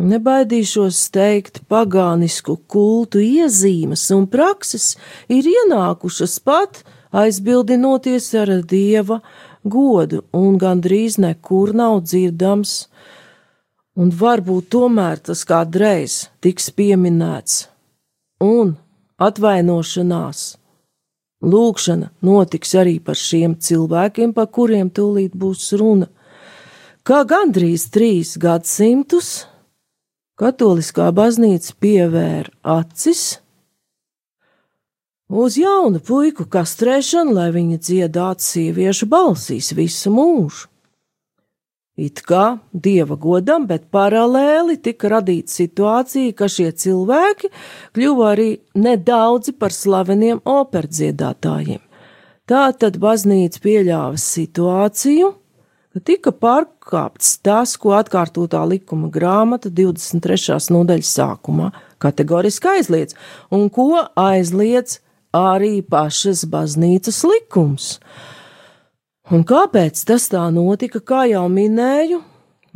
Nebaidīšos 0.00 0.98
teikt, 1.12 1.60
pagānisku 1.68 2.54
kultu 2.72 3.20
iezīmes 3.20 4.06
un 4.16 4.24
prakses 4.32 4.94
ir 5.28 5.44
ienākušas 5.44 6.38
pat 6.46 6.80
aizbildinoties 7.12 8.28
ar 8.40 8.52
dieva 8.64 9.18
godu, 9.64 10.22
un 10.32 10.56
gandrīz 10.62 11.18
nekur 11.20 11.74
nav 11.76 11.98
dzirdams, 12.06 12.72
un 14.00 14.14
varbūt 14.22 14.70
tomēr 14.72 15.20
tas 15.20 15.44
kādreiz 15.44 16.30
tiks 16.40 16.70
pieminēts, 16.72 17.66
un 18.40 18.78
atvainošanās. 19.20 20.46
Lūkšana 21.44 22.10
notiks 22.24 22.72
arī 22.76 22.98
par 23.04 23.20
šiem 23.20 23.58
cilvēkiem, 23.60 24.32
par 24.32 24.48
kuriem 24.48 24.88
tūlīt 24.92 25.36
būs 25.36 25.70
runa. 25.80 26.08
Kā 27.04 27.22
gandrīz 27.28 27.88
trīs 27.92 28.36
gadsimtus 28.40 29.46
Katoliskā 30.40 31.10
baznīca 31.12 31.74
pievēra 31.84 32.48
acis 32.80 33.42
uz 35.28 35.58
jaunu 35.60 36.00
puiku 36.00 36.46
kastrēšanu, 36.48 37.34
lai 37.36 37.50
viņa 37.52 37.76
dziedātu 37.76 38.46
sieviešu 38.46 39.08
balsīs 39.10 39.68
visu 39.76 40.12
mūžu. 40.14 40.70
It 42.00 42.22
kā 42.24 42.54
dieva 42.72 43.18
godam, 43.20 43.66
bet 43.68 43.90
paralēli 43.92 44.78
tika 44.80 45.10
radīta 45.12 45.52
situācija, 45.52 46.32
ka 46.32 46.48
šie 46.48 46.70
cilvēki 46.72 47.50
kļuva 47.98 48.30
arī 48.30 48.48
nedaudzi 48.80 49.52
par 49.52 49.76
slaveniem 49.76 50.40
operdziedātājiem. 50.48 51.82
Tā 52.48 52.64
tad 52.80 52.96
baznīca 53.02 53.60
pieļāva 53.60 54.16
situāciju, 54.16 55.34
ka 55.90 56.00
tika 56.06 56.30
pārkāpts 56.30 57.38
tas, 57.42 57.74
ko 57.80 57.94
atkārtotā 57.98 58.62
likuma 58.68 59.10
grāmata 59.10 59.72
23. 59.74 60.58
nodaļas 60.70 61.14
sākumā 61.18 61.70
kategoriski 62.02 62.70
aizliedz, 62.76 63.16
un 63.50 63.68
ko 63.74 64.04
aizliedz 64.18 65.00
arī 65.36 65.80
pašas 65.82 66.44
baznīcas 66.50 67.22
likums. 67.26 67.96
Un 69.30 69.44
kāpēc 69.46 69.98
tas 70.06 70.26
tā 70.30 70.46
notika, 70.54 71.02
kā 71.02 71.24
jau 71.30 71.44
minēju, 71.50 72.22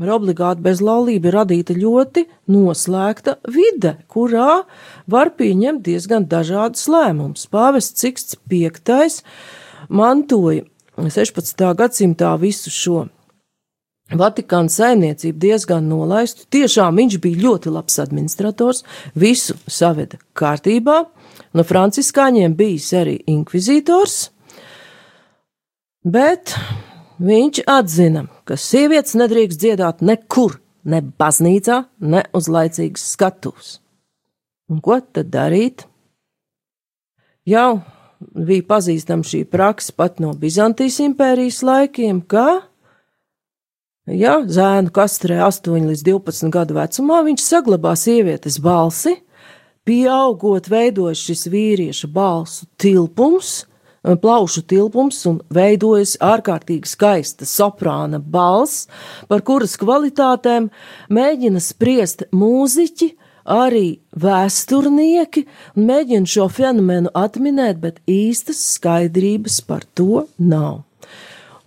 ar 0.02 0.12
obligāti 0.16 0.62
bezlaulību 0.66 1.30
ir 1.30 1.36
radīta 1.38 1.74
ļoti 1.78 2.26
noslēgta 2.50 3.38
vide, 3.46 3.96
kurā 4.10 4.64
var 5.10 5.32
pieņemt 5.38 5.82
diezgan 5.86 6.26
dažādas 6.30 6.86
lēmumus. 6.90 7.46
Pāvests 7.50 8.02
Ciksts 8.02 8.38
V 8.50 8.70
mantoja 9.88 10.64
16. 10.96 11.66
gadsimtā 11.74 12.30
visu 12.40 12.70
šo 12.70 13.04
Vatikāna 14.12 14.68
saimniecību 14.68 15.38
diezgan 15.40 15.86
nolaistu. 15.88 16.44
Tiešām 16.52 16.98
viņš 17.00 17.16
bija 17.24 17.40
ļoti 17.40 17.70
labs 17.72 17.96
administrators, 18.02 18.82
visu 19.16 19.56
saveda 19.64 20.18
kārtībā. 20.36 20.98
No 21.56 21.64
franciskāņiem 21.64 22.52
bijis 22.58 22.90
arī 22.98 23.14
inkvizītors, 23.30 24.18
bet 26.04 26.52
viņš 27.22 27.62
atzina, 27.70 28.26
ka 28.44 28.58
sievietes 28.60 29.16
nedrīkst 29.16 29.62
dziedāt 29.62 30.04
nekur, 30.04 30.58
ne 30.84 31.00
baznīcā, 31.00 31.80
ne 32.04 32.26
uz 32.36 32.50
laicīgas 32.52 33.08
skatuves. 33.16 33.78
Un 34.68 34.84
ko 34.84 35.00
tad 35.00 35.32
darīt? 35.32 35.86
Jau 37.48 37.80
bija 38.32 38.64
pazīstama 38.68 39.26
šī 39.26 39.44
praksa 39.50 39.94
pat 39.96 40.20
no 40.22 40.32
Bizantijas 40.38 41.00
impērijas 41.04 41.60
laikiem, 41.66 42.22
ka, 42.26 42.62
ja 44.10 44.38
zēnu 44.46 44.92
kastrē 44.94 45.42
8 45.46 45.90
līdz 45.90 46.06
12 46.08 46.52
gadu 46.54 46.78
vecumā, 46.78 47.20
viņš 47.28 47.44
saglabā 47.44 47.94
sievietes 47.98 48.60
balsi, 48.62 49.16
pieaugot 49.84 50.70
veidojas 50.72 51.20
šis 51.20 51.46
vīrieša 51.52 52.10
balsu 52.12 52.68
tilpums, 52.80 53.64
plaušu 54.04 54.64
tilpums 54.68 55.22
un 55.28 55.40
veidojas 55.54 56.18
ārkārtīgi 56.20 56.88
skaista 56.88 57.48
soprāna 57.48 58.20
balss, 58.20 58.86
par 59.28 59.44
kuras 59.46 59.78
kvalitātēm 59.80 60.68
mēģina 61.12 61.62
spriest 61.64 62.26
mūziķi, 62.36 63.14
arī 63.44 63.98
vēsturnieki 64.20 65.44
mēģina 65.76 66.30
šo 66.30 66.48
fenomenu 66.52 67.12
atminēt, 67.14 67.80
bet 67.82 68.00
īstas 68.10 68.60
skaidrības 68.74 69.60
par 69.68 69.84
to 69.94 70.26
nav. 70.38 70.82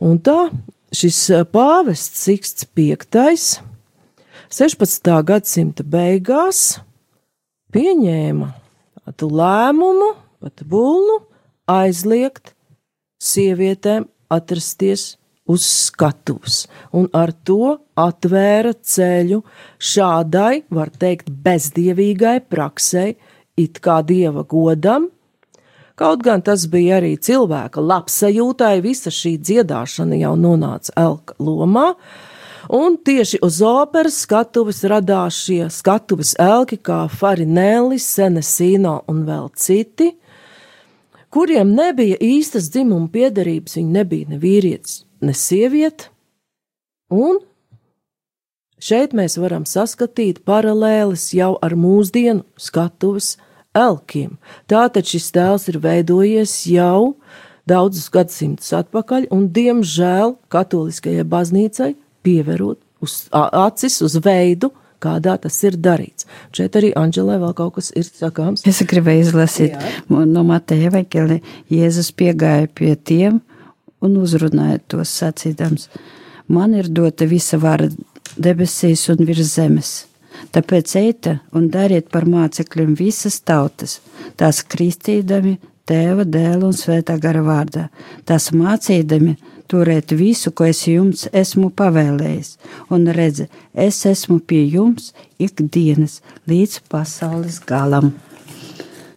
Un 0.04 0.20
tā 0.22 0.50
šis 0.94 1.20
eh, 1.34 1.46
pāvests 1.46 2.24
Siksts 2.26 2.68
V 2.76 2.96
16. 4.48 5.10
gadsimta 5.28 5.84
beigās 5.84 6.80
pieņēma 7.76 8.54
lēmumu, 9.08 10.14
pat 10.40 10.64
bullu, 10.64 11.20
aizliegt 11.68 12.54
sievietēm 13.20 14.08
atrasties 14.32 15.18
uz 15.48 15.66
skatuves, 15.66 16.66
un 16.92 17.08
ar 17.16 17.32
to 17.48 17.78
atvēra 17.98 18.74
ceļu 18.76 19.42
šādai, 19.80 20.64
var 20.70 20.92
teikt, 21.00 21.32
bezdievīgai 21.32 22.40
praksei, 22.50 23.16
it 23.58 23.82
kā 23.82 24.02
dieva 24.06 24.46
godam. 24.48 25.10
Kaut 25.98 26.22
gan 26.22 26.44
tas 26.46 26.68
bija 26.70 27.00
arī 27.00 27.16
cilvēka 27.18 27.82
labsajūtai, 27.82 28.76
visa 28.86 29.10
šī 29.10 29.38
dziedāšana 29.42 30.20
jau 30.20 30.36
nonāca 30.38 30.94
elka 31.02 31.34
lomā, 31.42 31.88
un 32.70 33.00
tieši 33.02 33.40
uz 33.42 33.58
operas 33.66 34.20
skatuves 34.28 34.84
radās 34.86 35.40
šie 35.48 35.72
skatuves 35.74 36.36
elki 36.38 36.78
kā 36.78 37.08
Farinelli, 37.10 37.98
Senesino 37.98 39.00
un 39.10 39.24
vēl 39.26 39.50
citi, 39.58 40.12
kuriem 41.34 41.74
nebija 41.74 42.22
īstas 42.22 42.70
dzimuma 42.70 43.10
piedarības, 43.14 43.80
viņi 43.80 43.98
nebija 43.98 44.36
ne 44.36 44.42
vīrietis, 44.42 45.02
ne 45.22 45.34
sieviete, 45.34 46.12
un 47.14 47.40
šeit 48.78 49.16
mēs 49.18 49.38
varam 49.42 49.66
saskatīt 49.66 50.44
paralēlis 50.48 51.32
jau 51.38 51.56
ar 51.64 51.76
mūsdienu 51.80 52.46
skatuves 52.60 53.36
elkiem. 53.78 54.38
Tātad 54.70 55.08
šis 55.08 55.30
tēls 55.36 55.68
ir 55.72 55.80
veidojies 55.84 56.60
jau 56.72 57.18
daudzus 57.68 58.10
gadsimtus 58.14 58.74
atpakaļ, 58.78 59.30
un 59.34 59.50
diemžēl 59.54 60.38
katoliskajai 60.54 61.26
baznīcai 61.28 61.94
pievērot 62.26 62.80
uz 63.04 63.28
acis 63.34 64.00
uz 64.06 64.18
veidu, 64.24 64.72
kādā 65.04 65.36
tas 65.42 65.58
ir 65.68 65.78
darīts. 65.78 66.26
Šeit 66.56 66.78
arī 66.80 66.90
Anģelē 66.98 67.38
vēl 67.44 67.54
kaut 67.58 67.76
kas 67.78 67.92
ir 67.94 68.08
sakāms. 68.08 68.66
Es 68.70 68.82
gribēju 68.88 69.28
izlasīt 69.28 69.76
Jā. 69.76 69.92
no 70.10 70.46
Mateja 70.48 70.90
Vekeli. 70.94 71.42
Jēzus 71.70 72.10
piegāja 72.18 72.70
pie 72.74 72.96
tiem, 72.96 73.42
un 74.02 74.18
uzrunāja 74.22 74.80
tos 74.88 75.14
sacīdams: 75.22 75.88
Man 76.48 76.76
ir 76.76 76.90
dota 76.90 77.26
visa 77.26 77.58
vara 77.58 77.90
debesīs 78.38 79.08
un 79.12 79.26
virs 79.28 79.56
zemes. 79.56 79.96
Tāpēc 80.54 80.94
eita 81.00 81.40
un 81.56 81.70
dariet 81.74 82.12
par 82.14 82.28
mācekļiem 82.30 82.94
visas 82.98 83.40
tautas, 83.42 83.98
tās 84.38 84.62
kristīdami 84.62 85.58
tēva, 85.88 86.26
dēla 86.28 86.68
un 86.68 86.76
svētā 86.78 87.18
gara 87.22 87.42
vārdā, 87.46 87.88
tās 88.28 88.52
mācīdami 88.54 89.36
turēt 89.72 90.14
visu, 90.16 90.52
ko 90.52 90.68
es 90.70 90.84
jums 90.88 91.26
esmu 91.36 91.72
pavēlējis, 91.78 92.54
un 92.94 93.10
redzi, 93.16 93.48
es 93.74 94.00
esmu 94.08 94.40
pie 94.40 94.64
jums 94.66 95.12
ikdienas 95.40 96.22
līdz 96.48 96.82
pasaules 96.92 97.60
galam. 97.68 98.14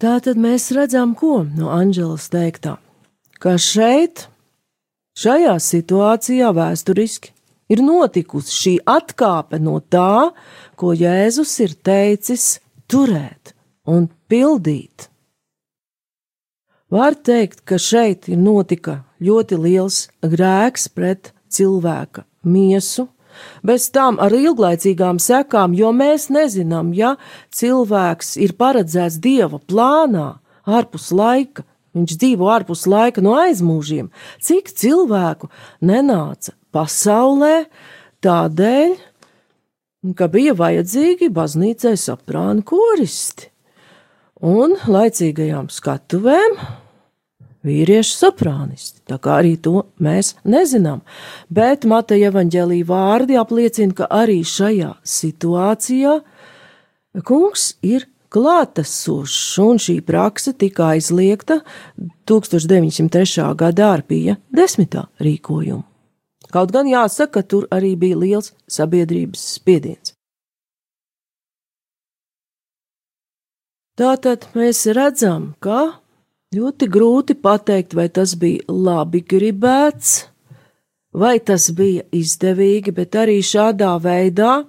Tā 0.01 0.17
tad 0.25 0.41
mēs 0.41 0.71
redzam, 0.73 1.15
ko 1.15 1.43
no 1.45 1.71
Anģelas 1.75 2.31
teiktā, 2.33 2.79
ka 3.39 3.59
šeit 3.61 4.27
Šajā 5.21 5.59
situācijā 5.61 6.49
vēsturiski 6.57 7.35
ir 7.69 7.83
notikusi 7.85 8.55
šī 8.57 8.73
atkāpe 8.89 9.59
no 9.61 9.77
tā, 9.93 10.31
ko 10.81 10.95
Jēzus 10.97 11.53
ir 11.61 11.75
teicis 11.85 12.47
turēt 12.89 13.53
un 13.85 14.07
pildīt. 14.33 15.11
Var 16.91 17.19
teikt, 17.29 17.61
ka 17.69 17.77
šeit 17.77 18.31
ir 18.33 18.41
notika 18.41 19.03
ļoti 19.21 19.59
liels 19.61 19.99
grēks 20.25 20.89
pret 20.89 21.35
cilvēka 21.53 22.25
miesu, 22.49 23.11
bez 23.63 23.91
tam 23.93 24.17
ar 24.25 24.33
ilglaicīgām 24.35 25.21
sekām, 25.21 25.77
jo 25.77 25.93
mēs 25.93 26.31
nezinām, 26.33 26.95
ja 26.97 27.19
cilvēks 27.53 28.39
ir 28.41 28.57
paredzēts 28.57 29.21
dieva 29.21 29.61
plānā, 29.61 30.31
ārpus 30.65 31.13
laika, 31.13 31.69
viņš 31.97 32.17
dzīvo 32.23 32.51
ārpus 32.53 32.87
laika 32.91 33.23
no 33.25 33.37
aizmūžiem, 33.41 34.11
cik 34.43 34.73
cilvēku 34.73 35.51
nenāca 35.85 36.55
pasaulē 36.75 37.65
tādēļ, 38.25 38.99
ka 40.17 40.29
bija 40.33 40.55
vajadzīgi 40.57 41.31
baznīcai 41.35 41.97
soprānu 42.01 42.65
koristi 42.67 43.51
un 44.41 44.79
laicīgajām 44.89 45.69
skatuvēm 45.73 46.57
vīriešu 47.67 48.15
soprānisti. 48.17 49.03
Tā 49.09 49.19
kā 49.21 49.41
arī 49.43 49.57
to 49.61 49.85
mēs 50.01 50.35
nezinām. 50.49 51.03
Bet 51.53 51.85
Mateja 51.89 52.31
evaņģēlī 52.33 52.81
vārdi 52.89 53.37
apliecina, 53.41 53.97
ka 53.97 54.09
arī 54.23 54.41
šajā 54.47 54.95
situācijā 55.05 56.17
kungs 57.27 57.75
ir 57.85 58.07
klātesošs, 58.31 59.59
un 59.63 59.81
šī 59.83 60.01
prakse 60.07 60.55
tika 60.59 60.93
aizliegta 60.95 61.61
1903. 62.31 63.47
gadā 63.59 63.93
ar 63.97 64.03
pie 64.07 64.37
desmitā 64.55 65.09
rīkojumu. 65.21 65.85
Kaut 66.51 66.73
gan 66.75 66.89
jāsaka, 66.91 67.43
ka 67.43 67.47
tur 67.47 67.67
arī 67.71 67.95
bija 67.99 68.19
liels 68.19 68.53
sabiedrības 68.71 69.43
spiediens. 69.59 70.15
Tātad 74.01 74.47
mēs 74.57 74.87
redzam, 74.97 75.53
ka 75.61 76.01
ļoti 76.57 76.89
grūti 76.91 77.37
pateikt, 77.37 77.95
vai 77.95 78.09
tas 78.09 78.33
bija 78.41 78.65
labi 78.67 79.21
gribēts, 79.21 80.15
vai 81.13 81.37
tas 81.39 81.69
bija 81.77 82.07
izdevīgi, 82.17 82.95
bet 82.97 83.19
arī 83.21 83.39
šādā 83.45 83.93
veidā 84.03 84.63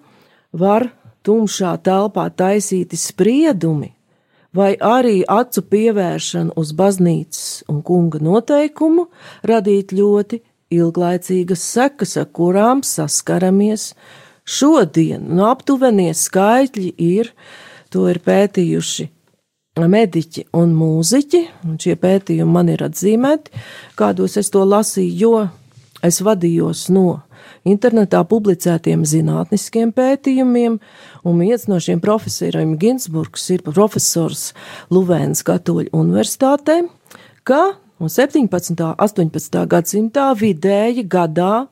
var 0.51 0.89
tumšā 1.25 1.75
telpā 1.85 2.27
taisīti 2.33 2.97
spriedumi, 2.99 3.91
vai 4.55 4.73
arī 4.75 5.21
acu 5.27 5.63
pievēršana 5.71 6.57
uz 6.59 6.73
baznīcas 6.75 7.63
un 7.71 7.81
kunga 7.85 8.19
noteikumu 8.23 9.07
radīt 9.47 9.93
ļoti 9.95 10.41
ilglaicīgas 10.71 11.63
sekas, 11.75 12.17
ar 12.17 12.27
kurām 12.35 12.83
saskaramies 12.83 13.91
šodien. 14.47 15.27
No 15.35 15.49
aptuvenie 15.51 16.11
skaitļi 16.15 16.93
ir, 16.97 17.31
to 17.91 18.07
ir 18.11 18.21
pētījuši 18.23 19.09
mediķi 19.79 20.45
un 20.57 20.73
mūziķi, 20.75 21.41
un 21.67 21.77
šie 21.79 21.95
pētījumi 21.99 22.51
man 22.51 22.71
ir 22.73 22.83
atzīmēti, 22.83 23.53
kādos 23.95 24.37
es 24.41 24.51
to 24.51 24.65
lasīju, 24.67 25.15
jo 25.15 25.47
es 26.03 26.19
vadījos 26.25 26.89
no 26.91 27.21
internetā 27.67 28.21
publicētiem 28.27 29.03
zinātniskiem 29.07 29.91
pētījumiem, 29.95 30.79
un 31.27 31.41
viens 31.41 31.67
no 31.69 31.79
šiem 31.81 32.01
profesoriem 32.03 32.77
Ginsburgs 32.81 33.49
ir 33.53 33.63
profesors 33.67 34.51
Luvēns 34.93 35.43
Katoļu 35.47 35.91
universitātē, 35.93 36.81
ka 37.43 37.61
no 38.01 38.09
17. 38.09 38.73
un 38.81 38.95
18. 38.97 39.65
gadsimtā 39.69 40.31
vidēji 40.37 41.05
gadā 41.05 41.67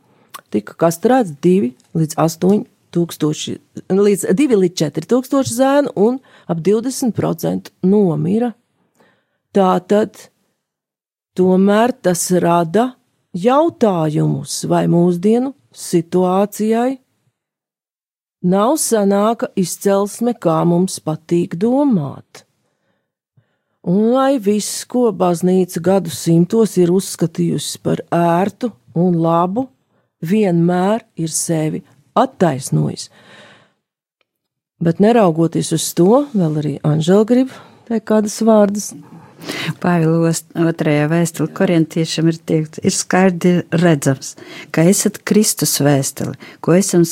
tika 0.54 0.75
kastrēts 0.86 1.34
2 1.41 1.73
līdz 1.97 2.17
8 2.17 2.65
tūkstoši, 2.93 3.56
līdz 3.93 4.30
2 4.38 4.60
līdz 4.63 4.78
4 4.82 5.10
tūkstoši 5.10 5.58
zēnu 5.58 5.93
un 5.97 6.19
ap 6.49 6.62
20% 6.65 7.73
nomira. 7.86 8.54
Tātad 9.54 10.30
tomēr 11.38 11.93
tas 12.06 12.28
rada 12.41 12.91
jautājumus, 13.43 14.63
vai 14.69 14.86
mūsdienu 14.91 15.54
situācijai 15.75 16.99
nav 18.43 18.78
sanāka 18.80 19.49
izcelsme, 19.60 20.34
kā 20.34 20.62
mums 20.67 20.99
patīk 21.04 21.58
domāt. 21.60 22.45
Un 23.89 24.12
lai 24.13 24.38
viss, 24.43 24.84
ko 24.86 25.10
baznīca 25.15 25.82
gadu 25.82 26.12
simtos 26.12 26.75
ir 26.78 26.91
uzskatījusi 26.91 27.80
par 27.84 28.04
ērtu 28.12 28.71
un 28.99 29.15
labu, 29.23 29.69
vienmēr 30.19 31.06
ir 31.15 31.32
sevi 31.32 31.82
attaisnojis. 32.19 33.08
Bet 34.80 34.99
neraugoties 35.04 35.71
uz 35.75 35.88
to, 35.95 36.25
vēl 36.32 36.60
arī 36.62 36.75
Anžela 36.88 37.25
grib 37.28 37.56
teikt 37.88 38.08
kādas 38.12 38.38
vārdas. 38.45 38.91
Pāvilos 39.80 40.43
otrajā 40.58 41.08
vēstulē 41.12 41.52
korintiešam 41.56 42.30
ir 42.32 42.39
teikts, 42.49 42.82
ir 42.84 42.95
skaidri 42.95 43.54
redzams, 43.71 44.36
ka 44.75 44.84
esat 44.89 45.21
Kristus 45.28 45.78
vēstuli, 45.84 46.36
ko 46.63 46.75
esam 46.78 47.06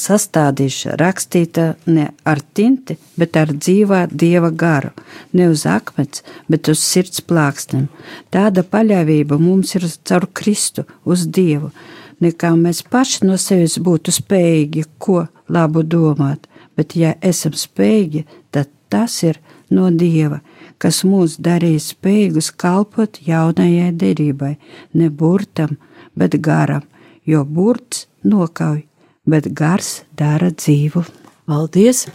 sastādījuši, 0.00 0.94
rakstīta 1.00 1.66
ne 1.90 2.08
ar 2.28 2.42
tinti, 2.54 2.96
bet 3.20 3.36
ar 3.40 3.52
dzīvā 3.54 4.06
dieva 4.10 4.50
garu, 4.50 4.92
ne 5.36 5.48
uz 5.52 5.66
akmens, 5.68 6.24
bet 6.50 6.70
uz 6.72 6.82
sirds 6.84 7.24
plāksnēm. 7.26 7.88
Tāda 8.34 8.64
paļāvība 8.64 9.38
mums 9.40 9.74
ir 9.78 9.88
caur 10.04 10.28
Kristu 10.32 10.86
uz 11.04 11.26
Dievu. 11.26 11.72
Nekā 12.20 12.52
mēs 12.56 12.82
paši 12.84 13.24
no 13.24 13.38
sevis 13.40 13.78
būtu 13.80 14.12
spējīgi 14.12 14.84
ko 15.00 15.24
labu 15.48 15.82
domāt, 15.82 16.44
bet 16.76 16.96
ja 16.96 17.14
esam 17.24 17.56
spējīgi, 17.56 18.26
tad 18.52 18.68
tas 18.92 19.22
ir 19.24 19.40
no 19.72 19.88
Dieva, 19.94 20.40
kas 20.80 21.02
mūs 21.06 21.36
darīja 21.42 21.82
spējīgus 21.84 22.50
kalpot 22.60 23.20
jaunajai 23.26 23.90
derībai, 24.00 24.54
ne 24.96 25.10
burtam, 25.10 25.76
bet 26.16 26.38
garam, 26.40 26.86
jo 27.28 27.44
burts 27.44 28.06
nokauj, 28.24 28.82
bet 29.28 29.50
gars 29.56 30.00
dara 30.16 30.50
dzīvu. 30.50 31.04
Paldies! 31.50 32.06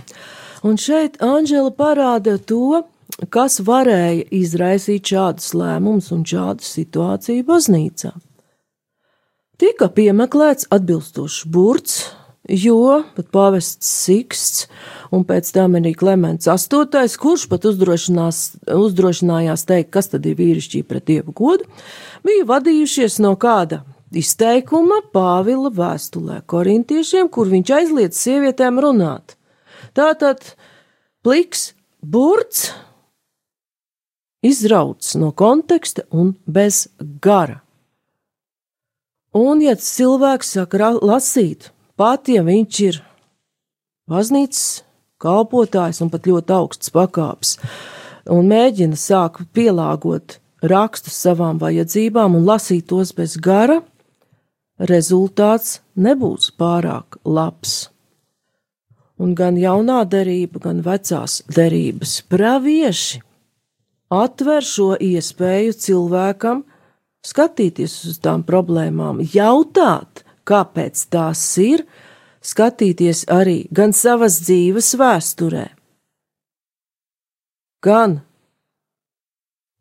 Un 0.66 0.80
šeit 0.82 1.20
Anģela 1.22 1.70
parāda 1.78 2.40
to, 2.42 2.82
kas 3.30 3.60
varēja 3.62 4.26
izraisīt 4.34 5.12
šādus 5.12 5.54
lēmumus 5.54 6.10
un 6.16 6.24
šādu 6.26 6.66
situāciju 6.66 7.46
baznīcā. 7.46 8.16
Tika 9.62 9.88
piemeklēts 9.94 10.68
atbilstošs 10.74 11.46
burts, 11.48 12.00
jo 12.50 13.04
pat 13.16 13.32
pāvests 13.34 13.90
Siksts 14.06 14.68
un 15.16 15.26
pēc 15.28 15.52
tam 15.56 15.78
arī 15.80 15.94
Klimants 15.98 16.48
VIII, 16.48 17.18
kurš 17.22 17.48
pat 17.52 17.66
uzdrošinājās 17.70 19.66
teikt, 19.70 19.92
kas 19.96 20.12
tad 20.14 20.26
ir 20.30 20.38
vīrišķī 20.40 20.84
pret 20.88 21.08
dievu 21.10 21.36
godu, 21.36 21.68
bija 22.26 22.48
vadījušies 22.50 23.20
no 23.26 23.36
kāda 23.40 23.84
izteikuma 24.16 25.02
Pāvila 25.14 25.72
vēstulē 25.74 26.42
korintiešiem, 26.50 27.30
kur 27.30 27.50
viņš 27.52 27.74
aizliedz 27.80 28.20
sievietēm 28.22 28.80
runāt. 28.84 29.36
Tātad 29.96 30.56
pliks 31.26 31.74
burts 32.02 32.70
izrauts 34.46 35.16
no 35.20 35.32
konteksta 35.32 36.06
un 36.14 36.36
bez 36.46 36.86
gara. 37.22 37.62
Un, 39.36 39.60
ja 39.60 39.76
cilvēks 39.76 40.54
saka 40.56 40.94
lasīt, 40.96 41.72
pat 42.00 42.30
ja 42.32 42.44
viņš 42.46 42.80
ir 42.86 43.02
baznīcas 44.12 44.84
kalpotājs 45.22 46.02
un 46.04 46.12
pat 46.14 46.28
ļoti 46.30 46.56
augsts 46.56 46.94
pakāps, 46.94 47.56
un 48.30 48.50
mēģina 48.52 48.98
sākt 49.00 49.48
pielāgot 49.56 50.40
rakstus 50.66 51.18
savām 51.26 51.60
vajadzībām 51.62 52.38
un 52.38 52.46
lasīt 52.48 52.90
tos 52.92 53.14
bez 53.16 53.38
gara, 53.38 53.82
rezultāts 54.80 55.80
nebūs 55.96 56.52
pārāk 56.60 57.20
labs. 57.24 57.90
Un 59.16 59.32
gan 59.32 59.56
jaunā 59.56 60.02
derība, 60.12 60.60
gan 60.60 60.82
vecās 60.84 61.40
derības 61.48 62.20
pravieši 62.28 63.22
atver 64.12 64.66
šo 64.66 64.96
iespēju 65.00 65.76
cilvēkam, 65.86 66.66
skatīties 67.26 67.96
uz 68.12 68.20
tām 68.22 68.44
problēmām, 68.46 69.24
jautāt, 69.34 70.25
kāpēc 70.46 71.08
tās 71.14 71.42
ir, 71.62 71.86
skatīties 72.46 73.26
arī 73.34 73.66
gan 73.74 73.94
savas 73.94 74.40
dzīves 74.46 74.94
vēsturē, 75.02 75.66
gan 77.86 78.20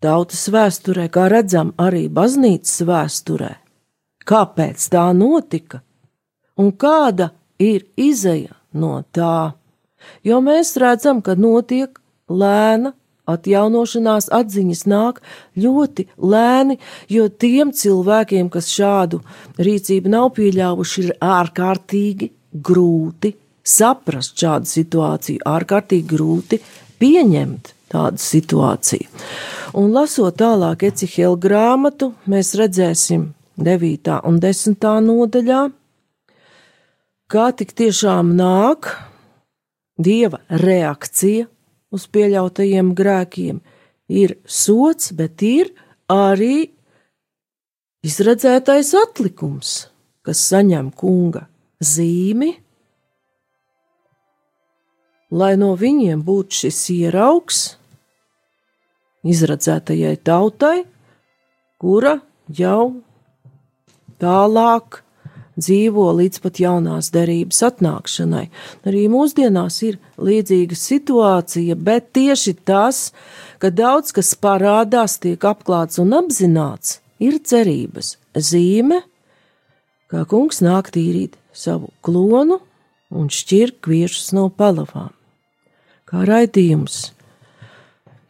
tautas 0.05 0.47
vēsturē, 0.53 1.09
kā 1.13 1.29
redzam, 1.33 1.73
arī 1.81 2.07
baznīcas 2.13 2.85
vēsturē, 2.89 3.53
kāpēc 4.29 4.89
tā 4.93 5.05
notika 5.17 5.81
un 6.61 6.73
kāda 6.73 7.31
ir 7.61 7.87
izeja 7.97 8.57
no 8.73 8.99
tā. 9.13 9.55
Jo 10.25 10.41
mēs 10.45 10.75
redzam, 10.81 11.23
ka 11.25 11.37
notiek 11.37 11.97
lēna 12.29 12.93
atjaunošanās 13.31 14.29
atziņas 14.35 14.85
nāk 14.91 15.21
ļoti 15.57 16.07
lēni, 16.21 16.79
jo 17.09 17.29
tiem 17.29 17.73
cilvēkiem, 17.77 18.51
kas 18.53 18.69
šādu 18.73 19.23
rīcību 19.59 20.13
nav 20.13 20.33
pieļāvuši, 20.37 21.07
ir 21.07 21.15
ārkārtīgi 21.25 22.31
grūti 22.55 23.35
saprast 23.65 24.37
šādu 24.41 24.69
situāciju, 24.69 25.45
ārkārtīgi 25.49 26.09
grūti 26.11 26.61
pieņemt 27.01 27.73
tādu 27.95 28.21
situāciju. 28.21 29.09
Un 29.81 29.95
lasot 29.95 30.37
tālāk 30.39 30.85
Ecihela 30.91 31.39
grāmatu, 31.41 32.13
mēs 32.31 32.53
redzēsim 32.59 33.33
9. 33.59 34.21
un 34.29 34.39
10. 34.43 34.87
nodaļā, 35.09 35.63
kā 37.31 37.49
tik 37.59 37.75
tiešām 37.75 38.35
nāk 38.39 38.93
dieva 39.99 40.43
reakcija 40.51 41.49
uz 41.95 42.07
pieļautajiem 42.11 42.93
grēkiem. 42.99 43.61
Ir 44.11 44.37
sots, 44.45 45.13
bet 45.17 45.43
ir 45.47 45.71
arī 46.11 46.69
izredzētais 48.05 48.93
atlikums, 49.01 49.77
kas 50.27 50.43
saņem 50.51 50.91
kunga 50.99 51.47
zīmi, 51.85 52.53
lai 55.35 55.55
no 55.61 55.73
viņiem 55.79 56.21
būtu 56.25 56.65
šis 56.65 56.83
ieraugs 56.95 57.63
izredzētajai 59.25 60.19
tautai, 60.21 60.85
kura 61.81 62.19
jau 62.53 63.01
tālāk 64.21 65.04
dzīvo 65.61 66.07
līdz 66.19 66.41
pat 66.45 66.61
jaunās 66.63 67.11
derības 67.15 67.63
atnākšanai. 67.69 68.45
Arī 68.87 69.07
mūsdienās 69.13 69.81
ir 69.87 69.99
līdzīga 70.19 70.79
situācija, 70.79 71.77
bet 71.77 72.13
tieši 72.17 72.57
tas, 72.67 73.09
ka 73.63 73.71
daudz 73.71 74.15
kas 74.17 74.35
parādās, 74.35 75.19
tiek 75.23 75.45
apklāts 75.47 76.01
un 76.03 76.15
apzināts, 76.19 76.99
ir 77.23 77.39
cerības 77.39 78.17
zīme, 78.35 79.03
kā 80.11 80.25
kungs 80.31 80.63
nāk 80.65 80.91
tīrīt 80.95 81.39
savu 81.55 81.93
klonu 82.05 82.61
un 83.15 83.31
šķirt 83.31 83.81
kviešus 83.85 84.33
no 84.37 84.49
palavām. 84.51 85.13
Kā 86.05 86.25
raidījums 86.27 87.15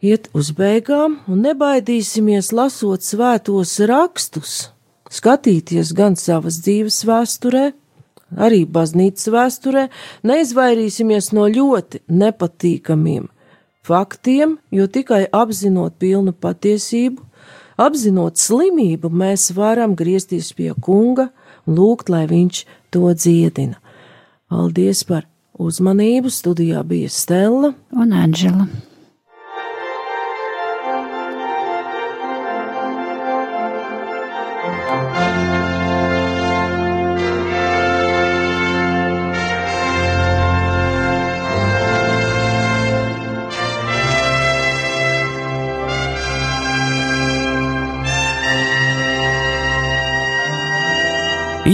iet 0.05 0.29
uz 0.37 0.51
beigām 0.55 1.19
un 1.29 1.41
nebaidīsimies 1.45 2.51
lasot 2.55 3.03
svētos 3.05 3.77
rakstus 3.89 4.69
skatīties 5.15 5.93
gan 5.95 6.17
savas 6.19 6.59
dzīves 6.65 7.03
vēsturē, 7.07 7.69
arī 8.35 8.65
baznīcas 8.65 9.29
vēsturē, 9.31 9.87
neizvairīsimies 10.27 11.31
no 11.35 11.47
ļoti 11.51 12.03
nepatīkamiem 12.09 13.29
faktiem, 13.85 14.57
jo 14.71 14.87
tikai 14.89 15.25
apzinot 15.31 15.99
pilnu 16.01 16.33
patiesību, 16.33 17.21
apzinot 17.77 18.41
slimību, 18.41 19.11
mēs 19.11 19.51
varam 19.57 19.95
griezties 19.99 20.51
pie 20.57 20.71
kunga 20.81 21.29
un 21.65 21.77
lūgt, 21.79 22.09
lai 22.09 22.25
viņš 22.31 22.63
to 22.93 23.13
dziedina. 23.13 23.77
Paldies 24.49 25.03
par 25.07 25.25
uzmanību! 25.59 26.33
Studijā 26.33 26.83
bija 26.87 27.09
Stela 27.13 27.73
un 27.93 28.13
Anģela. 28.13 28.67